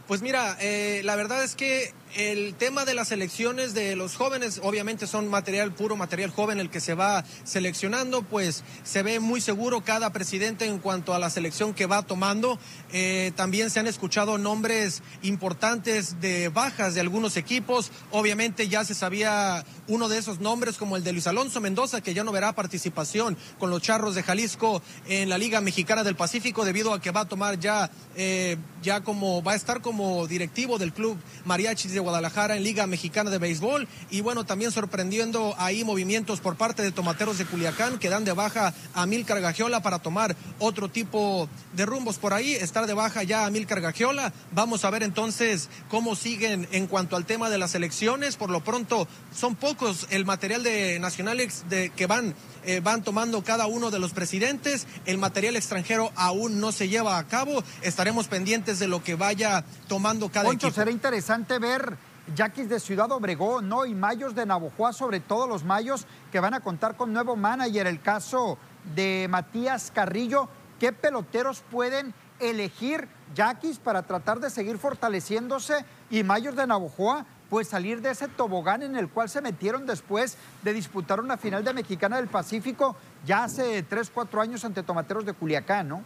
[0.07, 4.61] Pues mira, eh, la verdad es que el tema de las elecciones de los jóvenes,
[4.63, 9.41] obviamente son material puro, material joven el que se va seleccionando, pues se ve muy
[9.41, 12.57] seguro cada presidente en cuanto a la selección que va tomando.
[12.93, 17.91] Eh, también se han escuchado nombres importantes de bajas de algunos equipos.
[18.11, 22.13] Obviamente ya se sabía uno de esos nombres como el de Luis Alonso Mendoza, que
[22.13, 26.63] ya no verá participación con los Charros de Jalisco en la Liga Mexicana del Pacífico
[26.63, 30.77] debido a que va a tomar ya, eh, ya como, va a estar como directivo
[30.77, 33.87] del club Mariachis de Guadalajara en Liga Mexicana de Béisbol.
[34.09, 38.31] Y bueno, también sorprendiendo ahí movimientos por parte de tomateros de Culiacán que dan de
[38.31, 42.53] baja a Mil Cargagiola para tomar otro tipo de rumbos por ahí.
[42.53, 44.31] Estar de baja ya a Mil Cargagiola.
[44.51, 48.37] Vamos a ver entonces cómo siguen en cuanto al tema de las elecciones.
[48.37, 52.35] Por lo pronto, son pocos el material de nacionales de, que van
[52.67, 54.87] eh, van tomando cada uno de los presidentes.
[55.05, 57.63] El material extranjero aún no se lleva a cabo.
[57.81, 61.94] Estaremos pendientes de lo que vaya tomando cada Poncho, será interesante ver
[62.33, 63.85] Yaquis de Ciudad Obregón, ¿no?
[63.85, 67.87] Y Mayos de Navojoa, sobre todo los Mayos que van a contar con nuevo manager.
[67.87, 68.57] El caso
[68.95, 70.47] de Matías Carrillo.
[70.79, 75.85] ¿Qué peloteros pueden elegir Yaquis para tratar de seguir fortaleciéndose?
[76.09, 80.37] Y Mayos de Navojoa pues salir de ese tobogán en el cual se metieron después
[80.63, 85.25] de disputar una final de Mexicana del Pacífico ya hace tres, cuatro años ante Tomateros
[85.25, 86.03] de Culiacán, ¿no?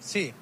[0.00, 0.32] Sí,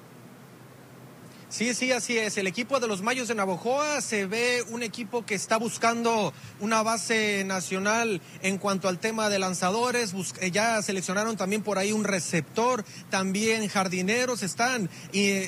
[1.49, 2.35] Sí, sí, así es.
[2.35, 6.83] El equipo de los Mayos de Navojoa se ve un equipo que está buscando una
[6.83, 10.13] base nacional en cuanto al tema de lanzadores.
[10.41, 14.43] Eh, ya seleccionaron también por ahí un receptor, también jardineros.
[14.43, 14.89] Están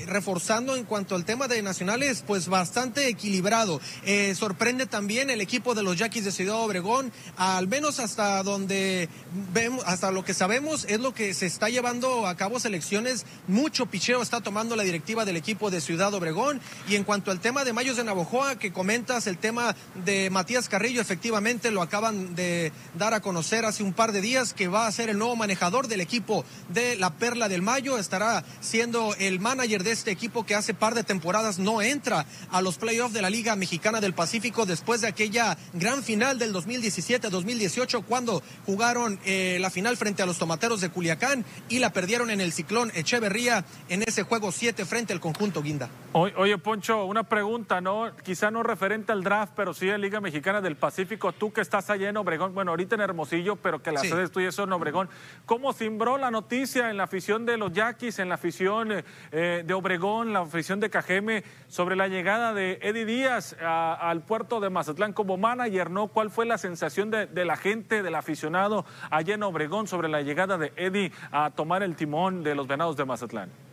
[0.08, 3.82] reforzando en cuanto al tema de nacionales, pues bastante equilibrado.
[4.06, 9.10] Eh, sorprende también el equipo de los Yaquis de Ciudad Obregón, al menos hasta donde
[9.54, 13.26] vemos, hasta lo que sabemos, es lo que se está llevando a cabo selecciones.
[13.50, 16.62] Mucho picheo está tomando la directiva del equipo de Ciudad Obregón.
[16.88, 19.76] Y en cuanto al tema de Mayos de Navojoa, que comentas el tema
[20.06, 24.54] de Matías Carrillo, efectivamente lo acaban de dar a conocer hace un par de días
[24.54, 27.98] que va a ser el nuevo manejador del equipo de la Perla del Mayo.
[27.98, 32.62] Estará siendo el manager de este equipo que hace par de temporadas no entra a
[32.62, 38.04] los playoffs de la Liga Mexicana del Pacífico después de aquella gran final del 2017-2018
[38.06, 42.42] cuando jugaron eh, la final frente a los Tomateros de Culiacán y la perdieron en
[42.42, 45.79] el Ciclón Echeverría en ese juego 7 frente al conjunto Guinda.
[46.12, 48.12] Oye, Poncho, una pregunta, ¿no?
[48.24, 51.34] Quizá no referente al draft, pero sí a Liga Mexicana del Pacífico.
[51.34, 54.50] Tú que estás allá en Obregón, bueno, ahorita en Hermosillo, pero que la sede tuya
[54.50, 55.08] es en Obregón.
[55.46, 59.64] ¿Cómo cimbró la noticia en la afición de los Yaquis, en la afición eh, eh,
[59.64, 64.72] de Obregón, la afición de Cajeme, sobre la llegada de Eddie Díaz al puerto de
[64.72, 66.08] Mazatlán como manager, ¿no?
[66.08, 70.24] ¿Cuál fue la sensación de, de la gente, del aficionado allá en Obregón sobre la
[70.24, 73.69] llegada de Eddie a tomar el timón de los Venados de Mazatlán?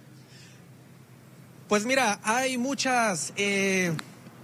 [1.68, 3.32] Pues mira, hay muchas...
[3.36, 3.92] Eh,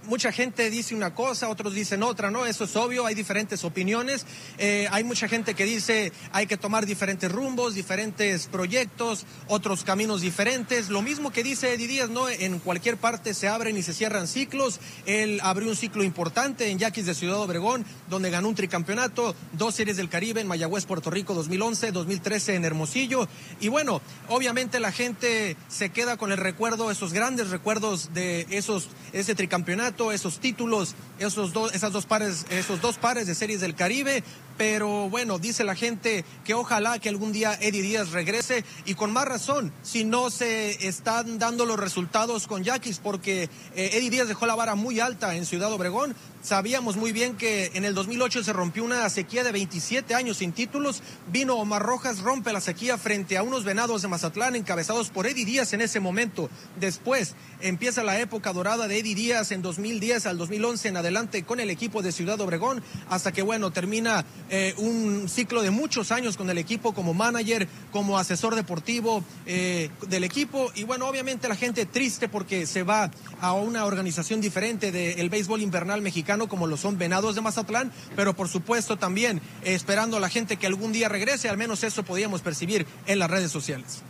[0.05, 2.45] mucha gente dice una cosa, otros dicen otra, ¿no?
[2.45, 4.25] Eso es obvio, hay diferentes opiniones.
[4.57, 10.21] Eh, hay mucha gente que dice hay que tomar diferentes rumbos, diferentes proyectos, otros caminos
[10.21, 10.89] diferentes.
[10.89, 12.29] Lo mismo que dice Eddie Díaz, ¿no?
[12.29, 14.79] En cualquier parte se abren y se cierran ciclos.
[15.05, 19.75] Él abrió un ciclo importante en Yaquis de Ciudad Obregón, donde ganó un tricampeonato, dos
[19.75, 23.27] series del Caribe en Mayagüez, Puerto Rico 2011, 2013 en Hermosillo.
[23.59, 28.89] Y bueno, obviamente la gente se queda con el recuerdo, esos grandes recuerdos de esos,
[29.13, 33.75] ese tricampeonato esos títulos, esos dos, esas dos pares, esos dos pares de series del
[33.75, 34.23] Caribe,
[34.57, 39.11] pero bueno, dice la gente que ojalá que algún día Eddie Díaz regrese y con
[39.11, 44.27] más razón si no se están dando los resultados con Yaquis porque eh, Eddie Díaz
[44.27, 48.43] dejó la vara muy alta en Ciudad Obregón, Sabíamos muy bien que en el 2008
[48.43, 51.01] se rompió una sequía de 27 años sin títulos.
[51.31, 55.45] Vino Omar Rojas, rompe la sequía frente a unos venados de Mazatlán encabezados por Eddie
[55.45, 56.49] Díaz en ese momento.
[56.81, 61.61] Después empieza la época dorada de Eddie Díaz en 2010 al 2011 en adelante con
[61.61, 66.37] el equipo de Ciudad Obregón hasta que, bueno, termina eh, un ciclo de muchos años
[66.37, 70.71] con el equipo como manager, como asesor deportivo eh, del equipo.
[70.75, 73.09] Y bueno, obviamente la gente triste porque se va
[73.41, 78.35] a una organización diferente del béisbol invernal mexicano como lo son Venados de Mazatlán, pero
[78.35, 82.41] por supuesto también esperando a la gente que algún día regrese, al menos eso podíamos
[82.41, 84.03] percibir en las redes sociales.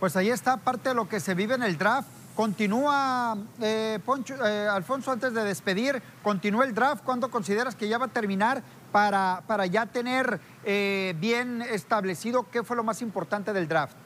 [0.00, 2.08] Pues ahí está parte de lo que se vive en el draft.
[2.34, 7.04] Continúa, eh, eh, Alfonso, antes de despedir, continúa el draft.
[7.04, 12.62] ¿Cuándo consideras que ya va a terminar para, para ya tener eh, bien establecido qué
[12.62, 13.96] fue lo más importante del draft?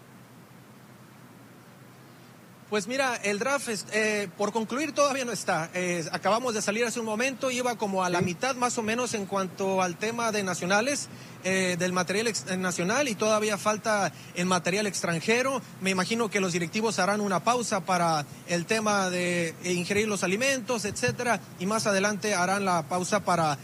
[2.68, 5.70] Pues mira, el draft eh, por concluir todavía no está.
[5.72, 9.14] Eh, acabamos de salir hace un momento, iba como a la mitad más o menos
[9.14, 11.08] en cuanto al tema de nacionales.
[11.44, 15.62] Eh, del material eh, nacional y todavía falta el material extranjero.
[15.80, 20.24] Me imagino que los directivos harán una pausa para el tema de eh, ingerir los
[20.24, 23.58] alimentos, etcétera, y más adelante harán la pausa para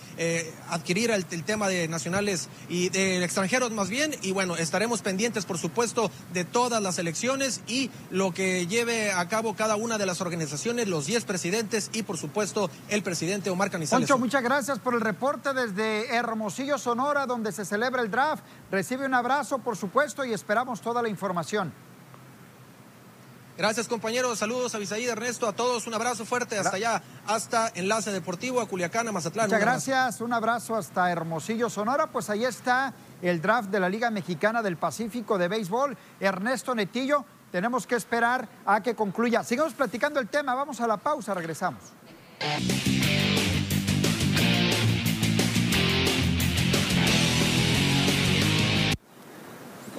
[0.71, 4.15] adquirir el, tema de nacionales y de extranjeros más bien.
[4.23, 9.29] Y bueno, estaremos pendientes, por supuesto, de todas las elecciones y lo que lleve a
[9.29, 13.71] cabo cada una de las organizaciones, los 10 presidentes y, por supuesto, el presidente Omar
[13.71, 14.09] Canizales.
[14.09, 18.45] Poncho, muchas gracias por el reporte desde Hermosillo, Sonora, donde se celebra el draft.
[18.71, 21.73] Recibe un abrazo, por supuesto, y esperamos toda la información.
[23.57, 28.11] Gracias compañeros, saludos a Bisaí, Ernesto, a todos, un abrazo fuerte hasta allá, hasta Enlace
[28.11, 29.47] Deportivo, a Culiacán, a Mazatlán.
[29.47, 34.11] Muchas gracias, un abrazo hasta Hermosillo, Sonora, pues ahí está el draft de la Liga
[34.11, 39.45] Mexicana del Pacífico de Béisbol, Ernesto Netillo, tenemos que esperar a que concluya.
[39.45, 41.83] Sigamos platicando el tema, vamos a la pausa, regresamos.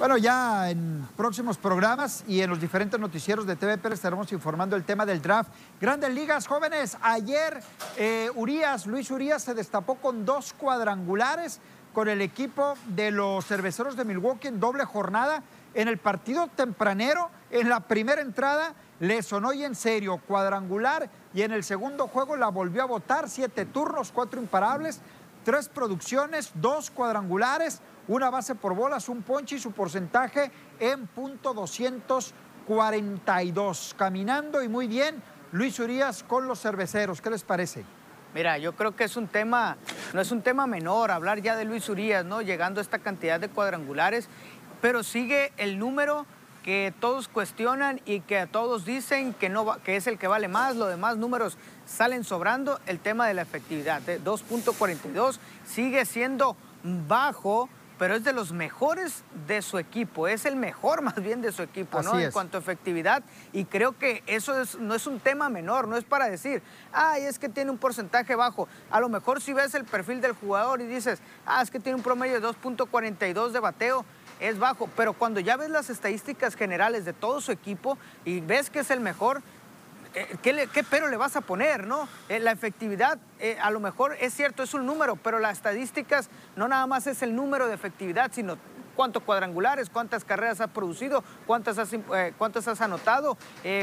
[0.04, 4.84] Bueno, ya en próximos programas y en los diferentes noticieros de TVP estaremos informando el
[4.84, 5.50] tema del draft.
[5.80, 6.98] Grandes ligas, jóvenes.
[7.00, 7.62] Ayer
[7.96, 11.58] eh, Urias, Luis Urias se destapó con dos cuadrangulares
[11.94, 15.42] con el equipo de los cerveceros de Milwaukee en doble jornada.
[15.72, 21.40] En el partido tempranero, en la primera entrada, le sonó y en serio cuadrangular y
[21.40, 23.30] en el segundo juego la volvió a votar.
[23.30, 25.00] Siete turnos, cuatro imparables,
[25.46, 31.54] tres producciones, dos cuadrangulares una base por bolas, un ponche y su porcentaje en punto
[31.54, 33.94] 242.
[33.96, 37.20] Caminando y muy bien, Luis Urias con los cerveceros.
[37.20, 37.84] ¿Qué les parece?
[38.34, 39.76] Mira, yo creo que es un tema,
[40.12, 42.42] no es un tema menor hablar ya de Luis Urias, ¿no?
[42.42, 44.28] Llegando a esta cantidad de cuadrangulares,
[44.82, 46.26] pero sigue el número
[46.64, 50.74] que todos cuestionan y que todos dicen que, no que es el que vale más,
[50.74, 54.02] los demás números salen sobrando, el tema de la efectividad.
[54.02, 56.56] 2.42 sigue siendo
[57.06, 61.52] bajo pero es de los mejores de su equipo, es el mejor más bien de
[61.52, 62.18] su equipo, ¿no?
[62.18, 66.04] En cuanto a efectividad, y creo que eso no es un tema menor, no es
[66.04, 68.68] para decir, ay, es que tiene un porcentaje bajo.
[68.90, 71.96] A lo mejor si ves el perfil del jugador y dices, ah, es que tiene
[71.96, 74.04] un promedio de 2.42 de bateo,
[74.40, 78.68] es bajo, pero cuando ya ves las estadísticas generales de todo su equipo y ves
[78.68, 79.42] que es el mejor,
[80.14, 82.08] eh, ¿qué, pero le vas a poner, no?
[82.28, 86.30] Eh, la efectividad, eh, a lo mejor es cierto, es un número, pero las estadísticas
[86.56, 88.56] no nada más es el número de efectividad, sino
[88.94, 91.90] cuántos cuadrangulares, cuántas carreras has producido, cuántas has,
[92.38, 93.36] cuántas has anotado,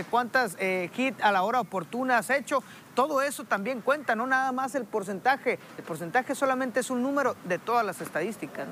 [0.09, 2.63] cuántas hits a la hora oportuna has hecho.
[2.95, 5.59] Todo eso también cuenta, no nada más el porcentaje.
[5.77, 8.69] El porcentaje solamente es un número de todas las estadísticas.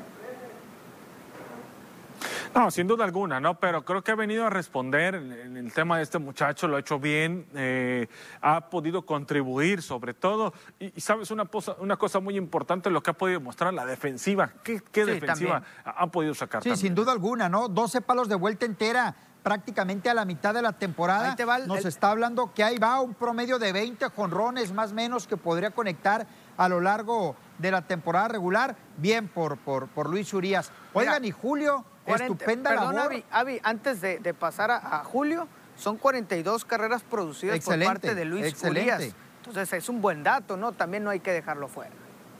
[2.71, 3.59] Sin duda alguna, ¿no?
[3.59, 6.79] Pero creo que ha venido a responder en el tema de este muchacho, lo ha
[6.79, 8.07] hecho bien, eh,
[8.41, 10.53] ha podido contribuir sobre todo.
[10.79, 14.51] Y, sabes, una cosa, una cosa muy importante, lo que ha podido mostrar la defensiva.
[14.63, 16.63] ¿Qué, defensiva han podido sacar?
[16.63, 17.69] Sí, sin duda alguna, ¿no?
[17.69, 21.35] 12 palos de vuelta entera prácticamente a la mitad de la temporada.
[21.65, 25.37] Nos está hablando que ahí va un promedio de 20 jonrones más o menos que
[25.37, 26.27] podría conectar
[26.59, 28.75] a lo largo de la temporada regular.
[28.97, 30.71] Bien por, por, por Luis Urias.
[30.93, 37.59] Oigan, y Julio, estupenda perdón, Avi, antes de, pasar a, Julio, son 42 carreras producidas
[37.63, 39.15] por parte de Luis Urias.
[39.37, 40.73] Entonces es un buen dato, ¿no?
[40.73, 41.91] También no hay que dejarlo fuera.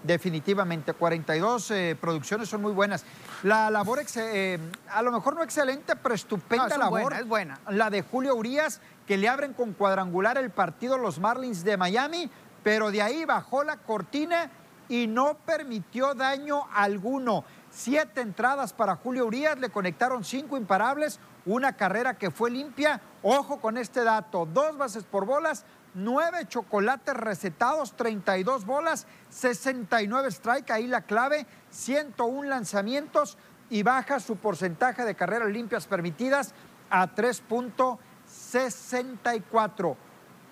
[0.04, 3.06] Definitivamente, 42 eh, producciones son muy buenas.
[3.44, 4.58] La labor, eh,
[4.90, 7.14] a lo mejor no excelente, pero estupenda labor.
[7.14, 7.60] es buena.
[7.70, 12.30] La de Julio Urias, que le abren con cuadrangular el partido los Marlins de Miami,
[12.70, 14.52] pero de ahí bajó la cortina
[14.88, 17.44] y no permitió daño alguno.
[17.72, 23.02] Siete entradas para Julio Urias, le conectaron cinco imparables, una carrera que fue limpia.
[23.24, 25.66] Ojo con este dato, dos bases por bolas,
[25.96, 33.40] nueve chocolates recetados, 32 bolas, 69 strike, ahí la clave, 101 lanzamientos
[33.72, 36.54] y baja su porcentaje de carreras limpias permitidas
[36.92, 39.96] a 3.64.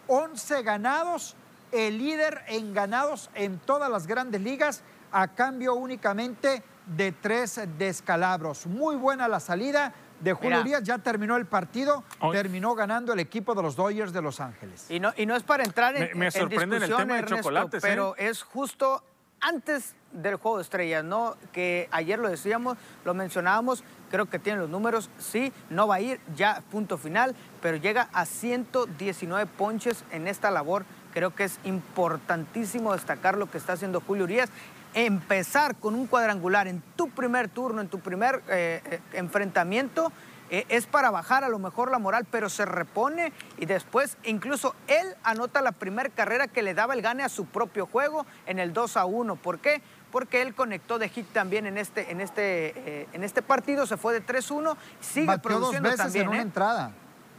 [0.07, 1.35] 11 ganados,
[1.71, 8.65] el líder en ganados en todas las grandes ligas, a cambio únicamente de tres descalabros.
[8.67, 13.53] Muy buena la salida de Julio Urias, ya terminó el partido, terminó ganando el equipo
[13.53, 14.89] de los Dodgers de Los Ángeles.
[14.89, 17.87] Y no, y no es para entrar en, me, sorprende el tema de chocolates, ¿eh?
[17.87, 19.03] pero es justo
[19.39, 21.35] antes del juego de estrellas, ¿no?
[21.51, 26.01] Que ayer lo decíamos, lo mencionábamos, creo que tiene los números, sí, no va a
[26.01, 30.85] ir, ya punto final, pero llega a 119 ponches en esta labor.
[31.17, 34.51] Creo que es importantísimo destacar lo que está haciendo Julio Urias
[34.93, 40.11] empezar con un cuadrangular en tu primer turno, en tu primer eh, eh, enfrentamiento,
[40.51, 44.75] eh, es para bajar a lo mejor la moral, pero se repone y después incluso
[44.85, 48.59] él anota la primera carrera que le daba el gane a su propio juego en
[48.59, 49.37] el 2 a 1.
[49.37, 49.81] ¿Por qué?
[50.11, 54.13] Porque él conectó de hit también en este, en este, en este partido, se fue
[54.13, 56.25] de 3-1, sigue produciendo dos veces también.
[56.25, 56.91] En una entrada.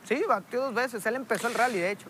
[0.02, 2.08] Sí, batió dos veces, él empezó el rally de hecho.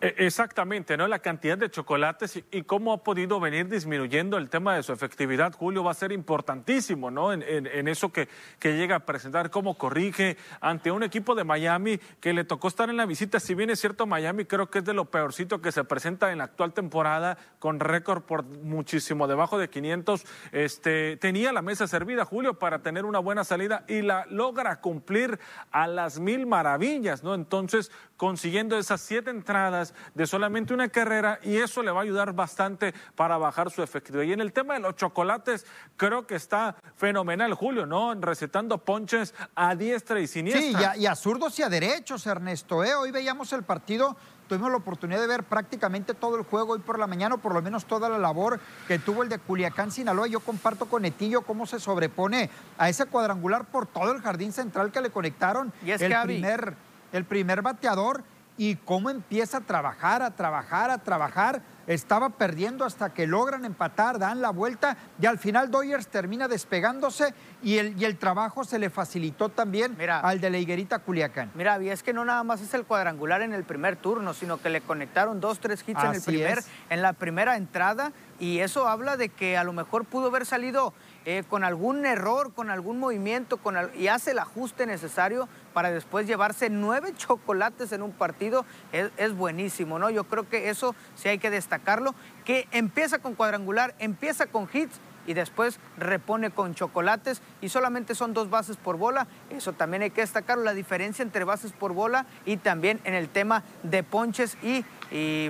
[0.00, 1.08] E, exactamente, ¿no?
[1.08, 5.52] La cantidad de chocolates y, cómo ha podido venir disminuyendo el tema de su efectividad,
[5.52, 7.32] Julio, va a ser importantísimo, ¿no?
[7.32, 8.28] En, eso que,
[8.60, 12.90] que, llega a presentar, cómo corrige ante un equipo de Miami que le tocó estar
[12.90, 13.40] en la visita.
[13.40, 16.38] Si bien es cierto, Miami creo que es de lo peorcito que se presenta en
[16.38, 20.24] la actual temporada, con récord por muchísimo debajo de 500.
[20.52, 25.40] Este, tenía la mesa servida, Julio, para tener una buena salida y la logra cumplir
[25.72, 27.34] a las mil maravillas, ¿no?
[27.34, 32.32] Entonces, consiguiendo esas siete entradas de solamente una carrera y eso le va a ayudar
[32.32, 34.24] bastante para bajar su efectividad.
[34.24, 35.66] Y en el tema de los chocolates,
[35.96, 38.14] creo que está fenomenal, Julio, ¿no?
[38.14, 40.94] Recetando ponches a diestra y siniestra.
[40.94, 42.84] Sí, y a, zurdos y a derechos, Ernesto.
[42.84, 42.94] ¿eh?
[42.94, 44.16] Hoy veíamos el partido
[44.48, 47.54] tuvimos la oportunidad de ver prácticamente todo el juego hoy por la mañana, o por
[47.54, 48.58] lo menos toda la labor
[48.88, 50.26] que tuvo el de Culiacán, Sinaloa.
[50.26, 54.90] Yo comparto con Etillo cómo se sobrepone a ese cuadrangular por todo el jardín central
[54.90, 55.72] que le conectaron.
[55.84, 56.74] Y es el que, primer
[57.12, 58.22] el primer bateador
[58.58, 61.62] y cómo empieza a trabajar, a trabajar, a trabajar.
[61.86, 67.32] Estaba perdiendo hasta que logran empatar, dan la vuelta y al final Doyers termina despegándose
[67.62, 71.50] y el, y el trabajo se le facilitó también al de la Higuerita Culiacán.
[71.54, 74.60] Mira, y es que no nada más es el cuadrangular en el primer turno, sino
[74.60, 78.86] que le conectaron dos, tres hits en, el primer, en la primera entrada y eso
[78.86, 80.92] habla de que a lo mejor pudo haber salido
[81.24, 86.26] eh, con algún error, con algún movimiento con y hace el ajuste necesario para después
[86.26, 90.10] llevarse nueve chocolates en un partido, es, buenísimo, ¿no?
[90.10, 92.14] Yo creo que eso sí hay que destacarlo,
[92.44, 98.32] que empieza con cuadrangular, empieza con hits y después repone con chocolates y solamente son
[98.32, 99.28] dos bases por bola.
[99.50, 103.28] Eso también hay que destacarlo, la diferencia entre bases por bola y también en el
[103.28, 104.84] tema de ponches y,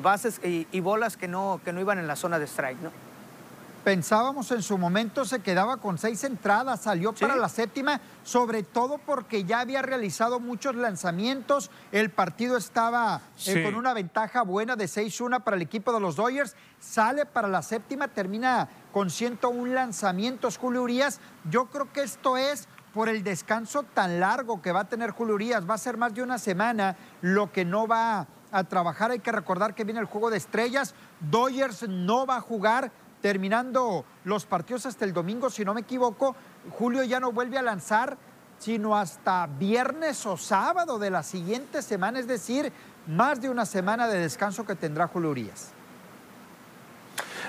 [0.01, 3.08] bases y, y, bolas que no, que no iban en la zona de strike, ¿no?
[3.85, 8.99] Pensábamos en su momento se quedaba con seis entradas, salió para la séptima, sobre todo
[8.99, 11.71] porque ya había realizado muchos lanzamientos.
[11.93, 16.17] El partido estaba eh, con una ventaja buena de 6-1 para el equipo de los
[16.17, 16.55] Dodgers.
[16.81, 21.21] Sale para la séptima, termina con 101 lanzamientos Julio Urias.
[21.49, 25.37] Yo creo que esto es por el descanso tan largo que va a tener Julio
[25.37, 25.69] Urias.
[25.69, 29.13] Va a ser más de una semana lo que no va a trabajar.
[29.13, 30.95] Hay que recordar que viene el juego de estrellas.
[31.21, 32.91] Dodgers no va a jugar
[33.21, 36.35] terminando los partidos hasta el domingo, si no me equivoco,
[36.79, 38.17] Julio ya no vuelve a lanzar
[38.59, 42.73] sino hasta viernes o sábado de la siguiente semana, es decir,
[43.07, 45.73] más de una semana de descanso que tendrá Julio Urias.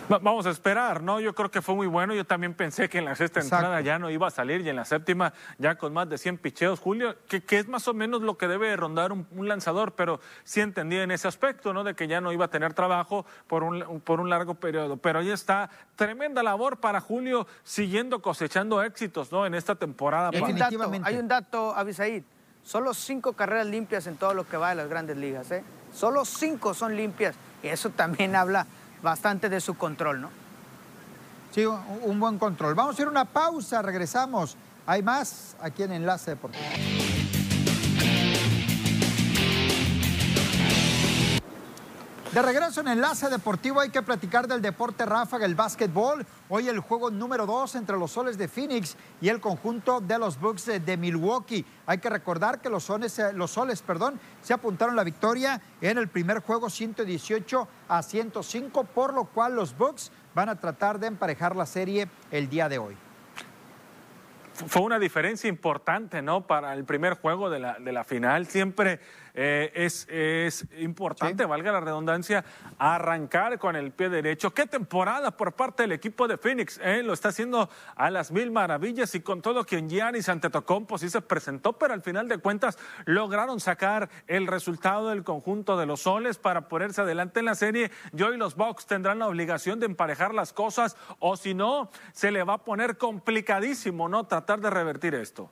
[0.08, 1.20] Vamos a esperar, ¿no?
[1.20, 2.14] Yo creo que fue muy bueno.
[2.14, 4.76] Yo también pensé que en la sexta entrada ya no iba a salir y en
[4.76, 6.80] la séptima ya con más de 100 picheos.
[6.80, 10.98] Julio, que, es más o menos lo que debe rondar un, lanzador, pero sí entendí
[10.98, 11.84] en ese aspecto, ¿no?
[11.84, 14.98] De que ya no iba a tener trabajo por un, por un largo periodo.
[14.98, 19.46] Pero ahí está tremenda labor para Julio siguiendo cosechando éxitos, ¿no?
[19.46, 20.32] En esta temporada.
[20.34, 22.24] Hay un dato, hay un dato Abisaid.
[22.64, 25.64] Solo cinco carreras limpias en todo lo que va de las grandes ligas, ¿eh?
[25.94, 27.36] Solo cinco son limpias.
[27.64, 28.68] Y eso también habla
[29.02, 30.30] bastante de su control, ¿no?
[31.52, 32.76] Sí, un buen control.
[32.76, 34.56] Vamos a hacer una pausa, regresamos.
[34.86, 36.64] Hay más aquí en Enlace Deportivo.
[42.34, 46.24] De regreso en Enlace Deportivo hay que platicar del deporte ráfaga, el básquetbol.
[46.48, 50.40] Hoy el juego número dos entre los soles de Phoenix y el conjunto de los
[50.40, 51.66] Bucks de Milwaukee.
[51.88, 55.98] Hay que recordar que los, soles, eh, los soles perdón, se apuntaron la victoria en
[55.98, 61.08] el primer juego 118 a 105, por lo cual los Bucks van a tratar de
[61.08, 62.96] emparejar la serie el día de hoy
[64.68, 66.46] fue una diferencia importante, ¿no?
[66.46, 68.46] Para el primer juego de la, de la final.
[68.46, 69.00] Siempre
[69.42, 72.44] eh, es, es, importante, valga la redundancia,
[72.78, 74.54] arrancar con el pie derecho.
[74.54, 77.04] Qué temporada por parte del equipo de Phoenix, ¿eh?
[77.04, 81.22] Lo está haciendo a las mil maravillas y con todo quien Giannis Antetokounmpo sí se
[81.22, 86.38] presentó, pero al final de cuentas lograron sacar el resultado del conjunto de los soles
[86.38, 87.92] para ponerse adelante en la serie.
[88.12, 92.32] Y hoy los Bucks tendrán la obligación de emparejar las cosas o si no, se
[92.32, 94.28] le va a poner complicadísimo, ¿no?
[94.28, 95.50] Tratar de revertir esto.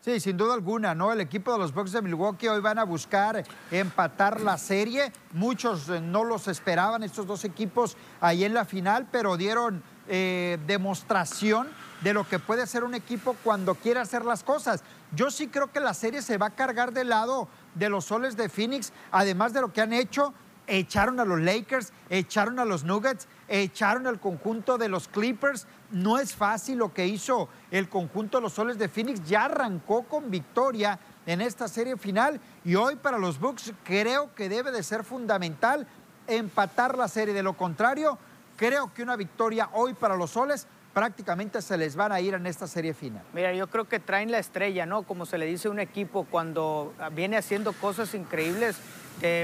[0.00, 1.12] Sí, sin duda alguna, ¿no?
[1.12, 3.42] El equipo de los Bucks de Milwaukee hoy van a buscar
[3.72, 5.12] empatar la serie.
[5.32, 10.58] Muchos eh, no los esperaban, estos dos equipos ahí en la final, pero dieron eh,
[10.68, 11.66] demostración
[12.02, 14.84] de lo que puede ser un equipo cuando quiere hacer las cosas.
[15.10, 18.36] Yo sí creo que la serie se va a cargar del lado de los soles
[18.36, 20.32] de Phoenix, además de lo que han hecho,
[20.66, 25.66] echaron a los Lakers, echaron a los Nuggets, echaron al conjunto de los Clippers.
[25.90, 29.24] No es fácil lo que hizo el conjunto de los Soles de Phoenix.
[29.24, 34.48] Ya arrancó con victoria en esta serie final y hoy para los Bucks creo que
[34.48, 35.86] debe de ser fundamental
[36.26, 37.34] empatar la serie.
[37.34, 38.18] De lo contrario,
[38.56, 42.46] creo que una victoria hoy para los Soles prácticamente se les van a ir en
[42.46, 43.22] esta serie final.
[43.34, 45.02] Mira, yo creo que traen la estrella, ¿no?
[45.02, 48.76] Como se le dice a un equipo cuando viene haciendo cosas increíbles.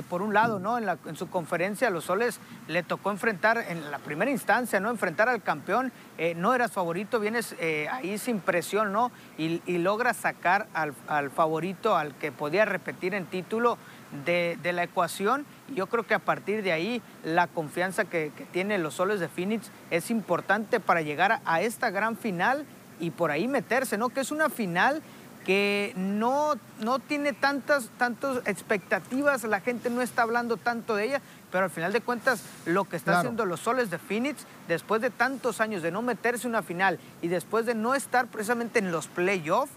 [0.08, 0.78] Por un lado, ¿no?
[0.78, 4.90] En, su conferencia, a los Soles le tocó enfrentar en la primera instancia, ¿no?
[4.90, 5.92] Enfrentar al campeón.
[6.18, 9.10] Eh, no eras favorito, vienes eh, ahí sin presión, ¿no?
[9.38, 13.78] Y, y logras sacar al, favorito, al que podía repetir en título
[14.24, 15.46] de, la ecuación.
[15.74, 19.70] Yo creo que a partir de ahí la confianza que, tienen los soles de Phoenix
[19.90, 22.64] es importante para llegar a, esta gran final
[23.00, 24.10] y por ahí meterse, ¿no?
[24.10, 25.02] Que es una final
[25.45, 31.22] que no, no tiene tantas, tantas expectativas, la gente no está hablando tanto de ella,
[31.51, 35.11] pero al final de cuentas lo que está haciendo los soles de Phoenix, después de
[35.11, 38.93] tantos años de no meterse en una final y después de no estar precisamente en
[38.93, 39.72] los playoffs,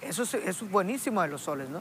[0.00, 1.80] eso eso es buenísimo de los soles, ¿no?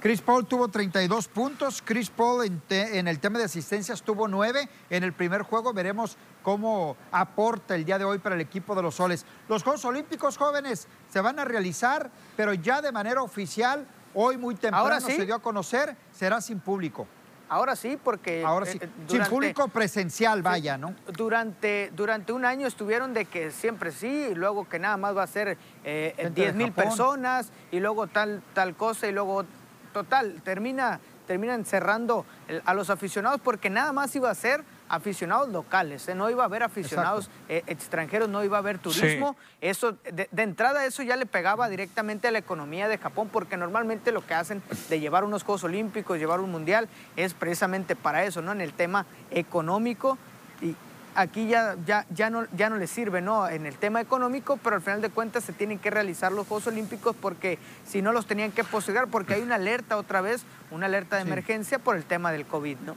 [0.00, 1.82] Chris Paul tuvo 32 puntos.
[1.84, 4.68] Chris Paul en, el tema de asistencias tuvo 9.
[4.90, 6.16] En el primer juego veremos
[6.48, 9.26] cómo aporta el día de hoy para el equipo de los soles.
[9.50, 14.54] Los Juegos Olímpicos jóvenes se van a realizar, pero ya de manera oficial, hoy muy
[14.54, 17.06] temprano se dio a conocer, será sin público.
[17.50, 18.42] Ahora sí, porque...
[18.46, 20.94] Ahora sí, eh, sin público presencial, vaya, ¿no?
[21.08, 25.24] Durante, durante un año estuvieron de que siempre sí, y luego que nada más va
[25.24, 29.44] a ser eh, 10 mil personas, y luego tal, tal cosa, y luego
[29.92, 32.24] total, termina, termina encerrando
[32.64, 36.14] a los aficionados porque nada más iba a ser aficionados locales, ¿eh?
[36.14, 39.36] no iba a haber aficionados eh, extranjeros, no iba a haber turismo.
[39.60, 44.12] Eso, de, entrada, eso ya le pegaba directamente a la economía de Japón, porque normalmente
[44.12, 48.40] lo que hacen de llevar unos Juegos Olímpicos, llevar un Mundial, es precisamente para eso,
[48.40, 48.52] ¿no?
[48.52, 50.18] En el tema económico.
[50.62, 50.74] Y,
[51.18, 53.48] aquí ya, ya, ya, no, ya no les sirve ¿no?
[53.48, 56.68] en el tema económico, pero al final de cuentas se tienen que realizar los Juegos
[56.68, 60.86] Olímpicos porque si no los tenían que postergar, porque hay una alerta otra vez, una
[60.86, 62.94] alerta de emergencia por el tema del COVID, ¿no?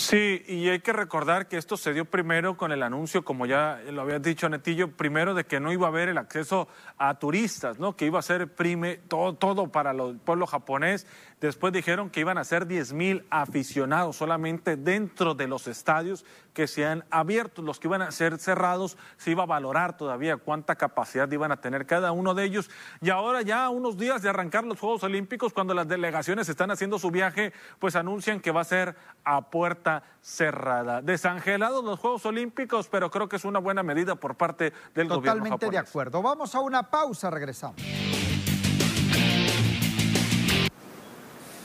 [0.00, 3.82] Sí, y hay que recordar que esto se dio primero con el anuncio, como ya
[3.90, 7.78] lo había dicho Netillo, primero de que no iba a haber el acceso a turistas,
[7.78, 7.94] ¿no?
[7.96, 11.06] Que iba a ser prime, todo, todo para el pueblo japonés
[11.40, 16.66] Después dijeron que iban a ser 10 mil aficionados solamente dentro de los estadios que
[16.66, 17.64] sean abiertos.
[17.64, 21.60] Los que iban a ser cerrados se iba a valorar todavía cuánta capacidad iban a
[21.60, 22.70] tener cada uno de ellos.
[23.00, 26.98] Y ahora ya unos días de arrancar los Juegos Olímpicos, cuando las delegaciones están haciendo
[26.98, 31.00] su viaje, pues anuncian que va a ser a puerta cerrada.
[31.00, 35.38] Desangelados los Juegos Olímpicos, pero creo que es una buena medida por parte del gobierno
[35.38, 36.20] Totalmente de acuerdo.
[36.20, 37.80] Vamos a una pausa, regresamos.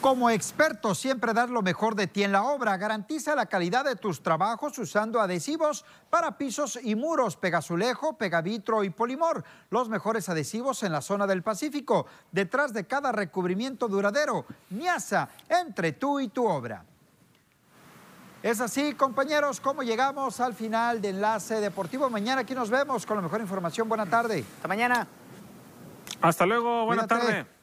[0.06, 2.78] Como experto, siempre dar lo mejor de ti en la obra.
[2.78, 8.91] Garantiza la calidad de tus trabajos usando adhesivos para pisos y muros, Pegazulejo, Pegavitro y
[8.91, 9.43] Polimor.
[9.72, 12.06] Los mejores adhesivos en la zona del Pacífico.
[12.32, 14.45] Detrás de cada recubrimiento duradero.
[14.70, 16.86] Niasa, entre tú y tu obra.
[18.43, 22.12] Es así, compañeros, como llegamos al final de Enlace Deportivo.
[22.12, 23.89] Mañana aquí nos vemos con la mejor información.
[23.89, 24.45] Buena tarde.
[24.58, 25.08] Hasta mañana.
[26.22, 27.55] Hasta luego, buena tarde.